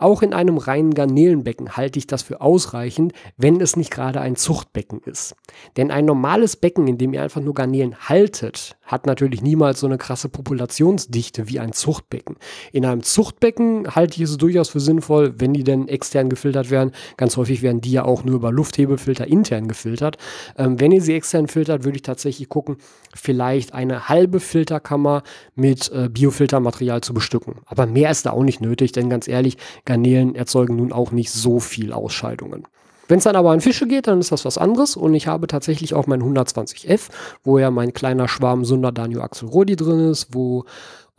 Auch 0.00 0.22
in 0.22 0.32
einem 0.32 0.56
reinen 0.56 0.94
Garnelenbecken 0.94 1.76
halte 1.76 1.98
ich 1.98 2.06
das 2.06 2.22
für 2.22 2.40
ausreichend, 2.40 3.12
wenn 3.36 3.60
es 3.60 3.76
nicht 3.76 3.90
gerade 3.90 4.22
ein 4.22 4.34
Zuchtbecken 4.34 5.02
ist. 5.04 5.36
Denn 5.76 5.90
ein 5.90 6.06
normales 6.06 6.56
Becken, 6.56 6.88
in 6.88 6.96
dem 6.96 7.12
ihr 7.12 7.22
einfach 7.22 7.42
nur 7.42 7.52
Garnelen 7.52 7.94
haltet, 8.08 8.78
hat 8.82 9.04
natürlich 9.04 9.42
niemals 9.42 9.80
so 9.80 9.86
eine 9.86 9.98
krasse 9.98 10.30
Populationsdichte 10.30 11.48
wie 11.48 11.60
ein 11.60 11.74
Zuchtbecken. 11.74 12.36
In 12.72 12.86
einem 12.86 13.02
Zuchtbecken 13.02 13.94
halte 13.94 14.16
ich 14.16 14.22
es 14.22 14.38
durchaus 14.38 14.70
für 14.70 14.80
sinnvoll, 14.80 15.34
wenn 15.36 15.52
die 15.52 15.64
denn 15.64 15.86
extern 15.86 16.30
gefiltert 16.30 16.70
werden. 16.70 16.92
Ganz 17.18 17.36
häufig 17.36 17.60
werden 17.60 17.82
die 17.82 17.92
ja 17.92 18.06
auch 18.06 18.24
nur 18.24 18.36
über 18.36 18.50
Lufthebefilter 18.50 19.26
intern 19.26 19.68
gefiltert. 19.68 20.16
Ähm, 20.56 20.80
wenn 20.80 20.92
ihr 20.92 21.02
sie 21.02 21.14
extern 21.14 21.46
filtert, 21.46 21.84
würde 21.84 21.96
ich 21.96 22.02
tatsächlich 22.02 22.48
gucken, 22.48 22.78
vielleicht 23.14 23.74
eine 23.74 24.08
halbe 24.08 24.40
Filterkammer 24.40 25.24
mit 25.54 25.92
äh, 25.92 26.08
Biofiltermaterial 26.08 27.02
zu 27.02 27.12
bestücken. 27.12 27.56
Aber 27.66 27.84
mehr 27.84 28.10
ist 28.10 28.24
da 28.24 28.30
auch 28.30 28.44
nicht 28.44 28.62
nötig, 28.62 28.92
denn 28.92 29.10
ganz 29.10 29.28
ehrlich, 29.28 29.58
Garnelen 29.90 30.36
erzeugen 30.36 30.76
nun 30.76 30.92
auch 30.92 31.10
nicht 31.10 31.32
so 31.32 31.58
viel 31.58 31.92
Ausscheidungen. 31.92 32.64
Wenn 33.08 33.18
es 33.18 33.24
dann 33.24 33.34
aber 33.34 33.50
an 33.50 33.60
Fische 33.60 33.88
geht, 33.88 34.06
dann 34.06 34.20
ist 34.20 34.30
das 34.30 34.44
was 34.44 34.56
anderes. 34.56 34.94
Und 34.94 35.14
ich 35.14 35.26
habe 35.26 35.48
tatsächlich 35.48 35.94
auch 35.94 36.06
mein 36.06 36.22
120F, 36.22 37.08
wo 37.42 37.58
ja 37.58 37.72
mein 37.72 37.92
kleiner 37.92 38.28
Schwarm 38.28 38.64
Sunder 38.64 38.92
Daniel 38.92 39.22
Axel 39.22 39.48
Rodi 39.48 39.74
drin 39.74 40.10
ist, 40.10 40.28
wo 40.30 40.64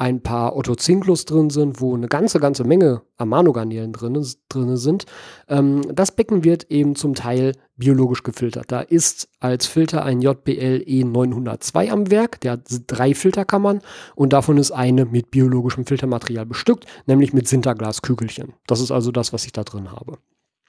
ein 0.02 0.22
paar 0.24 0.56
Otto 0.56 0.74
drin 0.74 1.52
sind, 1.52 1.80
wo 1.80 1.94
eine 1.94 2.08
ganze, 2.08 2.40
ganze 2.40 2.64
Menge 2.64 3.04
Amanogarnelen 3.18 3.94
drin, 3.94 4.26
drin 4.50 4.76
sind. 4.76 5.06
Ähm, 5.48 5.82
das 5.94 6.12
Becken 6.12 6.44
wird 6.44 6.72
eben 6.72 6.96
zum 6.96 7.14
Teil 7.14 7.52
biologisch 7.78 8.24
gefiltert. 8.24 8.72
Da 8.72 8.82
ist 8.82 9.30
als 9.40 9.68
Filter 9.68 10.04
ein 10.04 10.20
JBL 10.20 10.86
E902 10.88 11.92
am 11.92 12.10
Werk, 12.10 12.42
der 12.42 12.54
hat 12.54 12.62
drei 12.88 13.14
Filterkammern 13.14 13.82
und 14.16 14.34
davon 14.34 14.58
ist 14.58 14.72
eine 14.72 15.06
mit 15.06 15.30
biologischem 15.30 15.86
Filtermaterial 15.86 16.48
bestückt, 16.48 16.88
nämlich 17.06 17.32
mit 17.32 17.48
Sinterglaskügelchen. 17.48 18.54
Das 18.66 18.82
ist 18.82 18.90
also 18.90 19.12
das, 19.12 19.34
was 19.34 19.46
ich 19.46 19.52
da 19.52 19.64
drin 19.64 19.92
habe. 19.92 20.18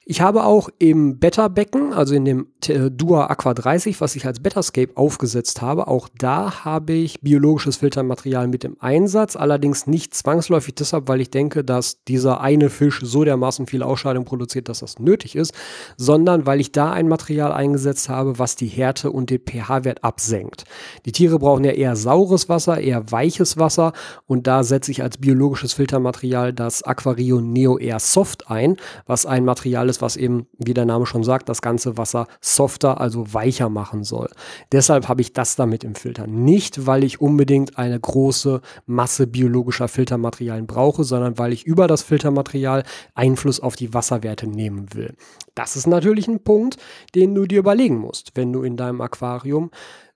Ich 0.04 0.20
habe 0.20 0.44
auch 0.44 0.68
im 0.80 1.20
Beta-Becken, 1.20 1.92
also 1.92 2.16
in 2.16 2.24
dem 2.24 2.48
äh, 2.66 2.90
Dua 2.90 3.26
Aqua 3.26 3.54
30, 3.54 4.00
was 4.00 4.16
ich 4.16 4.26
als 4.26 4.40
Betascape 4.40 4.96
aufgesetzt 4.96 5.62
habe, 5.62 5.86
auch 5.86 6.08
da 6.18 6.64
habe 6.64 6.94
ich 6.94 7.20
biologisches 7.20 7.76
Filtermaterial 7.76 8.48
mit 8.48 8.64
im 8.64 8.76
Einsatz, 8.80 9.36
allerdings 9.36 9.86
nicht 9.86 10.12
zwangsläufig 10.12 10.74
deshalb, 10.74 11.06
weil 11.06 11.20
ich 11.20 11.30
denke, 11.30 11.62
dass 11.62 12.02
dieser 12.02 12.40
eine 12.40 12.68
Fisch 12.68 12.98
so 13.04 13.22
dermaßen 13.22 13.68
viel 13.68 13.84
Ausscheidung 13.84 14.24
produziert, 14.24 14.68
dass 14.68 14.80
das 14.80 14.98
nötig 14.98 15.36
ist, 15.36 15.54
sondern 15.96 16.46
weil 16.46 16.60
ich 16.60 16.72
da 16.72 16.90
ein 16.90 17.06
Material 17.06 17.52
eingesetzt 17.52 18.08
habe, 18.08 18.40
was 18.40 18.56
die 18.56 18.66
Härte 18.66 19.12
und 19.12 19.30
den 19.30 19.40
pH-Wert 19.40 20.02
absenkt. 20.02 20.64
Die 21.06 21.12
Tiere 21.12 21.38
brauchen 21.38 21.62
ja 21.62 21.72
eher 21.72 21.94
saures 21.94 22.48
Wasser, 22.48 22.80
eher 22.80 23.12
weiches 23.12 23.56
Wasser 23.56 23.92
und 24.26 24.48
da 24.48 24.64
setze 24.64 24.90
ich 24.90 25.00
als 25.00 25.18
biologisches 25.18 25.74
Filtermaterial 25.74 26.52
das 26.52 26.82
Aquario 26.82 27.40
Neo 27.40 27.78
Air 27.78 28.00
Soft 28.00 28.50
ein, 28.50 28.78
was 29.06 29.26
ein 29.26 29.44
Material 29.44 29.88
ist, 29.88 29.91
alles, 29.92 30.00
was 30.00 30.16
eben, 30.16 30.46
wie 30.58 30.74
der 30.74 30.86
Name 30.86 31.04
schon 31.04 31.22
sagt, 31.22 31.48
das 31.48 31.60
ganze 31.60 31.98
Wasser 31.98 32.26
softer, 32.40 33.00
also 33.00 33.34
weicher 33.34 33.68
machen 33.68 34.04
soll. 34.04 34.30
Deshalb 34.72 35.08
habe 35.08 35.20
ich 35.20 35.34
das 35.34 35.56
damit 35.56 35.84
im 35.84 35.94
Filter. 35.94 36.26
Nicht, 36.26 36.86
weil 36.86 37.04
ich 37.04 37.20
unbedingt 37.20 37.76
eine 37.78 38.00
große 38.00 38.62
Masse 38.86 39.26
biologischer 39.26 39.88
Filtermaterialien 39.88 40.66
brauche, 40.66 41.04
sondern 41.04 41.36
weil 41.36 41.52
ich 41.52 41.64
über 41.66 41.86
das 41.86 42.02
Filtermaterial 42.02 42.84
Einfluss 43.14 43.60
auf 43.60 43.76
die 43.76 43.92
Wasserwerte 43.92 44.46
nehmen 44.46 44.94
will. 44.94 45.14
Das 45.54 45.76
ist 45.76 45.86
natürlich 45.86 46.26
ein 46.28 46.42
Punkt, 46.42 46.78
den 47.14 47.34
du 47.34 47.44
dir 47.44 47.58
überlegen 47.58 47.98
musst, 47.98 48.32
wenn 48.34 48.52
du 48.52 48.62
in 48.62 48.76
deinem 48.76 49.02
Aquarium 49.02 49.70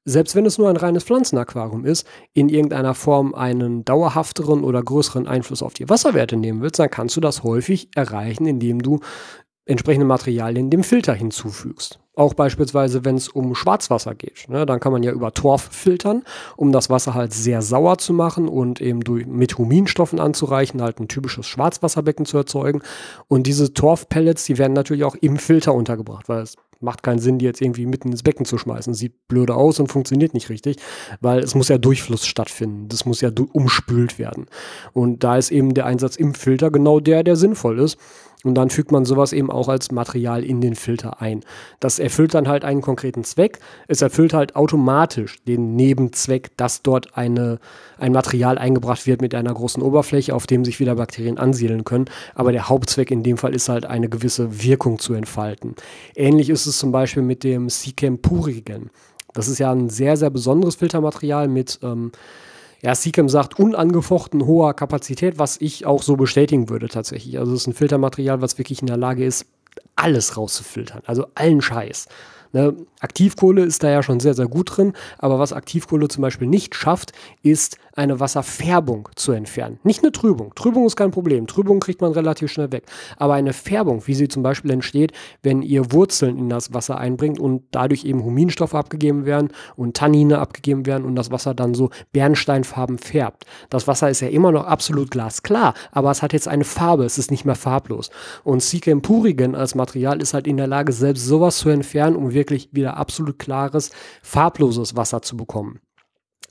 selbst 0.09 0.37
wenn 0.37 0.47
es 0.47 0.57
nur 0.57 0.71
ein 0.71 0.77
reines 0.77 1.03
Pflanzenaquarium 1.03 1.85
ist, 1.85 2.07
in 2.33 2.49
irgendeiner 2.49 2.95
Form 2.95 3.35
einen 3.35 3.85
dauerhafteren 3.85 4.63
oder 4.63 4.81
größeren 4.81 5.27
Einfluss 5.27 5.65
auf 5.65 5.75
die 5.75 5.89
Wasserwerte 5.89 6.37
nehmen 6.37 6.63
willst, 6.63 6.79
dann 6.79 6.91
kannst 6.91 7.17
du 7.17 7.21
das 7.21 7.43
häufig 7.43 7.91
erreichen, 7.97 8.47
indem 8.47 8.81
du 8.81 9.01
entsprechende 9.67 10.07
Materialien 10.07 10.71
dem 10.71 10.85
Filter 10.85 11.13
hinzufügst. 11.13 11.99
Auch 12.15 12.33
beispielsweise, 12.33 13.05
wenn 13.05 13.17
es 13.17 13.29
um 13.29 13.55
Schwarzwasser 13.55 14.15
geht. 14.15 14.49
Ne, 14.49 14.65
dann 14.65 14.81
kann 14.81 14.93
man 14.93 15.03
ja 15.03 15.13
über 15.13 15.35
Torf 15.35 15.69
filtern, 15.71 16.23
um 16.57 16.73
das 16.73 16.89
Wasser 16.89 17.13
halt 17.13 17.35
sehr 17.35 17.61
sauer 17.61 17.99
zu 17.99 18.15
machen 18.15 18.49
und 18.49 18.81
eben 18.81 19.01
durch, 19.01 19.27
mit 19.27 19.59
Huminstoffen 19.59 20.19
anzureichen, 20.19 20.81
halt 20.81 20.99
ein 20.99 21.09
typisches 21.09 21.47
Schwarzwasserbecken 21.47 22.25
zu 22.25 22.39
erzeugen. 22.39 22.81
Und 23.29 23.47
diese 23.47 23.75
Torfpellets, 23.75 24.45
die 24.45 24.57
werden 24.57 24.73
natürlich 24.73 25.05
auch 25.05 25.17
im 25.17 25.37
Filter 25.37 25.75
untergebracht, 25.75 26.29
weil 26.31 26.41
es 26.41 26.57
macht 26.81 27.03
keinen 27.03 27.19
Sinn, 27.19 27.39
die 27.39 27.45
jetzt 27.45 27.61
irgendwie 27.61 27.87
mitten 27.87 28.11
ins 28.11 28.23
Becken 28.23 28.47
zu 28.47 28.57
schmeißen. 28.57 28.95
Sieht 28.95 29.29
blöde 29.29 29.55
aus 29.55 29.79
und 29.81 29.89
funktioniert 29.89 30.33
nicht 30.33 30.49
richtig, 30.49 30.77
weil 31.21 31.41
es 31.41 31.55
muss 31.55 31.69
ja 31.69 31.79
Durchfluss 31.79 32.27
stattfinden. 32.27 32.89
Das 32.89 33.05
muss 33.05 33.21
ja 33.21 33.31
umspült 33.53 34.19
werden. 34.19 34.47
Und 34.93 35.25
da 35.25 35.37
ist 35.37 35.51
eben 35.51 35.75
der 35.75 35.87
Einsatz 35.87 36.17
im 36.17 36.35
Filter 36.35 36.71
genau 36.71 37.01
der, 37.01 37.25
der 37.25 37.37
sinnvoll 37.37 37.79
ist. 37.79 37.99
Und 38.45 38.55
dann 38.55 38.71
fügt 38.71 38.93
man 38.93 39.05
sowas 39.05 39.33
eben 39.33 39.51
auch 39.51 39.69
als 39.69 39.91
Material 39.91 40.45
in 40.45 40.61
den 40.61 40.75
Filter 40.75 41.21
ein. 41.21 41.41
Das 41.81 41.99
erfüllt 41.99 42.35
dann 42.35 42.49
halt 42.49 42.65
einen 42.65 42.81
konkreten 42.81 43.25
Zweck. 43.25 43.59
Es 43.89 44.03
erfüllt 44.03 44.35
halt 44.35 44.55
automatisch 44.55 45.43
den 45.45 45.75
Nebenzweck, 45.75 46.57
dass 46.57 46.83
dort 46.83 47.17
eine, 47.17 47.59
ein 47.99 48.13
Material 48.13 48.59
eingebracht 48.59 49.07
wird 49.07 49.21
mit 49.21 49.35
einer 49.35 49.53
großen 49.53 49.83
Oberfläche, 49.83 50.35
auf 50.35 50.47
dem 50.47 50.65
sich 50.65 50.79
wieder 50.81 50.95
Bakterien 50.97 51.39
ansiedeln 51.39 51.85
können. 51.85 52.07
Aber 52.35 52.53
der 52.53 52.69
Hauptzweck 52.69 53.11
in 53.11 53.23
dem 53.23 53.39
Fall 53.39 53.55
ist 53.55 53.69
halt 53.69 53.87
eine 53.87 54.09
gewisse 54.09 54.63
Wirkung 54.63 54.99
zu 54.99 55.15
entfalten. 55.15 55.75
Ähnlich 56.15 56.51
ist 56.51 56.67
es 56.67 56.79
zum 56.79 56.93
Beispiel 56.93 57.23
mit 57.23 57.43
dem 57.43 57.69
Sichem 57.69 58.19
Purigen. 58.19 58.91
Das 59.33 59.49
ist 59.49 59.59
ja 59.59 59.71
ein 59.71 59.91
sehr, 59.91 60.17
sehr 60.17 60.31
besonderes 60.31 60.77
Filtermaterial 60.77 61.49
mit 61.49 61.79
ähm, 61.83 62.13
ja, 62.83 62.95
Seacam 62.95 63.29
sagt 63.29 63.59
unangefochten 63.59 64.47
hoher 64.47 64.75
Kapazität, 64.75 65.39
was 65.39 65.61
ich 65.61 65.87
auch 65.87 66.03
so 66.03 66.17
bestätigen 66.17 66.69
würde 66.69 66.89
tatsächlich. 66.89 67.39
Also 67.39 67.53
es 67.55 67.63
ist 67.63 67.67
ein 67.69 67.75
Filtermaterial, 67.75 68.41
was 68.41 68.59
wirklich 68.59 68.81
in 68.81 68.87
der 68.87 68.97
Lage 68.97 69.25
ist, 69.25 69.47
alles 69.95 70.37
rauszufiltern, 70.37 71.03
also 71.07 71.27
allen 71.35 71.61
Scheiß. 71.61 72.09
Ne? 72.53 72.75
Aktivkohle 73.01 73.65
ist 73.65 73.83
da 73.83 73.91
ja 73.91 74.03
schon 74.03 74.21
sehr, 74.21 74.35
sehr 74.35 74.47
gut 74.47 74.77
drin, 74.77 74.93
aber 75.19 75.39
was 75.39 75.53
Aktivkohle 75.53 76.09
zum 76.09 76.23
Beispiel 76.23 76.49
nicht 76.49 76.75
schafft, 76.75 77.13
ist 77.43 77.79
eine 77.97 78.21
Wasserfärbung 78.21 79.09
zu 79.17 79.33
entfernen. 79.33 79.79
Nicht 79.83 80.03
eine 80.03 80.13
Trübung. 80.13 80.55
Trübung 80.55 80.87
ist 80.87 80.97
kein 80.97 81.11
Problem. 81.11 81.47
Trübung 81.47 81.81
kriegt 81.81 82.03
man 82.03 82.13
relativ 82.13 82.53
schnell 82.53 82.71
weg. 82.71 82.85
Aber 83.17 83.35
eine 83.35 83.55
Färbung, 83.55 84.07
wie 84.07 84.15
sie 84.15 84.29
zum 84.29 84.43
Beispiel 84.43 84.71
entsteht, 84.71 85.13
wenn 85.43 85.63
ihr 85.63 85.93
Wurzeln 85.93 86.37
in 86.37 86.49
das 86.51 86.75
Wasser 86.75 86.99
einbringt 86.99 87.41
und 87.41 87.63
dadurch 87.71 88.05
eben 88.05 88.23
Huminstoffe 88.23 88.75
abgegeben 88.75 89.25
werden 89.25 89.49
und 89.77 89.97
Tannine 89.97 90.39
abgegeben 90.39 90.85
werden 90.85 91.05
und 91.05 91.17
das 91.17 91.31
Wasser 91.31 91.55
dann 91.55 91.75
so 91.75 91.91
bernsteinfarben 92.13 92.99
färbt. 92.99 93.45
Das 93.71 93.89
Wasser 93.89 94.11
ist 94.11 94.21
ja 94.21 94.29
immer 94.29 94.53
noch 94.53 94.67
absolut 94.67 95.11
glasklar, 95.11 95.75
aber 95.91 96.11
es 96.11 96.23
hat 96.23 96.35
jetzt 96.35 96.49
eine 96.49 96.65
Farbe, 96.65 97.05
es 97.05 97.19
ist 97.19 97.31
nicht 97.31 97.47
mehr 97.47 97.55
farblos. 97.55 98.11
Und 98.45 98.63
Sikhem 98.63 99.01
Purigen 99.01 99.55
als 99.55 99.75
Material 99.75 100.21
ist 100.21 100.35
halt 100.35 100.47
in 100.47 100.59
der 100.59 100.67
Lage, 100.67 100.93
selbst 100.93 101.25
sowas 101.25 101.57
zu 101.59 101.71
entfernen, 101.71 102.17
um 102.17 102.35
wirklich 102.35 102.69
wieder 102.73 102.97
absolut 102.99 103.39
klares, 103.39 103.91
farbloses 104.23 104.97
Wasser 104.97 105.23
zu 105.23 105.37
bekommen. 105.37 105.81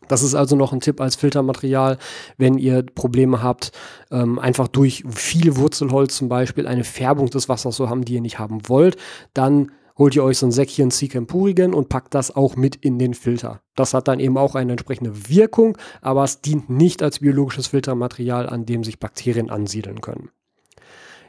Das 0.07 0.23
ist 0.23 0.35
also 0.35 0.55
noch 0.55 0.73
ein 0.73 0.81
Tipp 0.81 1.01
als 1.01 1.15
Filtermaterial, 1.15 1.97
wenn 2.37 2.57
ihr 2.57 2.83
Probleme 2.83 3.41
habt, 3.41 3.71
ähm, 4.11 4.39
einfach 4.39 4.67
durch 4.67 5.03
viel 5.09 5.57
Wurzelholz 5.57 6.17
zum 6.17 6.29
Beispiel 6.29 6.67
eine 6.67 6.83
Färbung 6.83 7.29
des 7.29 7.49
Wassers 7.49 7.75
zu 7.75 7.89
haben, 7.89 8.05
die 8.05 8.15
ihr 8.15 8.21
nicht 8.21 8.39
haben 8.39 8.67
wollt, 8.67 8.97
dann 9.33 9.71
holt 9.97 10.15
ihr 10.15 10.23
euch 10.23 10.37
so 10.37 10.45
ein 10.45 10.51
Säckchen 10.51 10.91
Seachem 10.91 11.25
Purigen 11.25 11.73
und 11.73 11.89
packt 11.89 12.13
das 12.13 12.35
auch 12.35 12.55
mit 12.55 12.75
in 12.75 12.99
den 12.99 13.13
Filter. 13.13 13.61
Das 13.75 13.93
hat 13.93 14.07
dann 14.07 14.19
eben 14.19 14.37
auch 14.37 14.55
eine 14.55 14.71
entsprechende 14.71 15.29
Wirkung, 15.29 15.77
aber 16.01 16.23
es 16.23 16.41
dient 16.41 16.69
nicht 16.69 17.01
als 17.01 17.19
biologisches 17.19 17.67
Filtermaterial, 17.67 18.49
an 18.49 18.65
dem 18.65 18.83
sich 18.83 18.99
Bakterien 18.99 19.49
ansiedeln 19.49 20.01
können. 20.01 20.29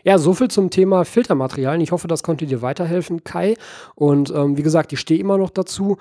Ja, 0.02 0.18
soviel 0.18 0.48
zum 0.48 0.70
Thema 0.70 1.04
Filtermaterialien. 1.04 1.80
Ich 1.80 1.90
hoffe, 1.90 2.06
das 2.06 2.22
konnte 2.22 2.46
dir 2.46 2.62
weiterhelfen, 2.62 3.24
Kai. 3.24 3.56
Und 3.96 4.30
ähm, 4.30 4.56
wie 4.56 4.62
gesagt, 4.62 4.92
ich 4.92 5.00
stehe 5.00 5.18
immer 5.18 5.36
noch 5.36 5.50
dazu. 5.50 5.96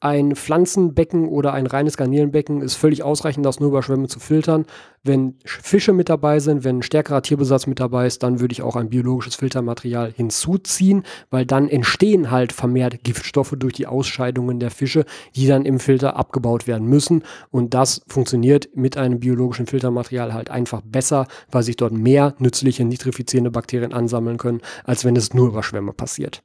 Ein 0.00 0.36
Pflanzenbecken 0.36 1.26
oder 1.26 1.52
ein 1.54 1.66
reines 1.66 1.96
Garnelenbecken 1.96 2.62
ist 2.62 2.76
völlig 2.76 3.02
ausreichend, 3.02 3.44
das 3.44 3.58
nur 3.58 3.70
über 3.70 3.82
Schwämme 3.82 4.06
zu 4.06 4.20
filtern. 4.20 4.64
Wenn 5.02 5.34
Fische 5.44 5.92
mit 5.92 6.08
dabei 6.08 6.38
sind, 6.38 6.62
wenn 6.62 6.78
ein 6.78 6.82
stärkerer 6.82 7.20
Tierbesatz 7.20 7.66
mit 7.66 7.80
dabei 7.80 8.06
ist, 8.06 8.22
dann 8.22 8.38
würde 8.38 8.52
ich 8.52 8.62
auch 8.62 8.76
ein 8.76 8.90
biologisches 8.90 9.34
Filtermaterial 9.34 10.12
hinzuziehen, 10.12 11.02
weil 11.30 11.46
dann 11.46 11.68
entstehen 11.68 12.30
halt 12.30 12.52
vermehrt 12.52 13.02
Giftstoffe 13.02 13.54
durch 13.58 13.72
die 13.72 13.88
Ausscheidungen 13.88 14.60
der 14.60 14.70
Fische, 14.70 15.04
die 15.34 15.48
dann 15.48 15.64
im 15.64 15.80
Filter 15.80 16.14
abgebaut 16.14 16.68
werden 16.68 16.86
müssen. 16.86 17.24
Und 17.50 17.74
das 17.74 18.02
funktioniert 18.06 18.68
mit 18.76 18.96
einem 18.96 19.18
biologischen 19.18 19.66
Filtermaterial 19.66 20.32
halt 20.32 20.48
einfach 20.48 20.80
besser, 20.80 21.26
weil 21.50 21.64
sich 21.64 21.74
dort 21.74 21.92
mehr 21.92 22.36
nützliche 22.38 22.84
nitrifizierende 22.84 23.50
Bakterien 23.50 23.92
ansammeln 23.92 24.38
können, 24.38 24.60
als 24.84 25.04
wenn 25.04 25.16
es 25.16 25.34
nur 25.34 25.48
über 25.48 25.64
Schwämme 25.64 25.92
passiert. 25.92 26.44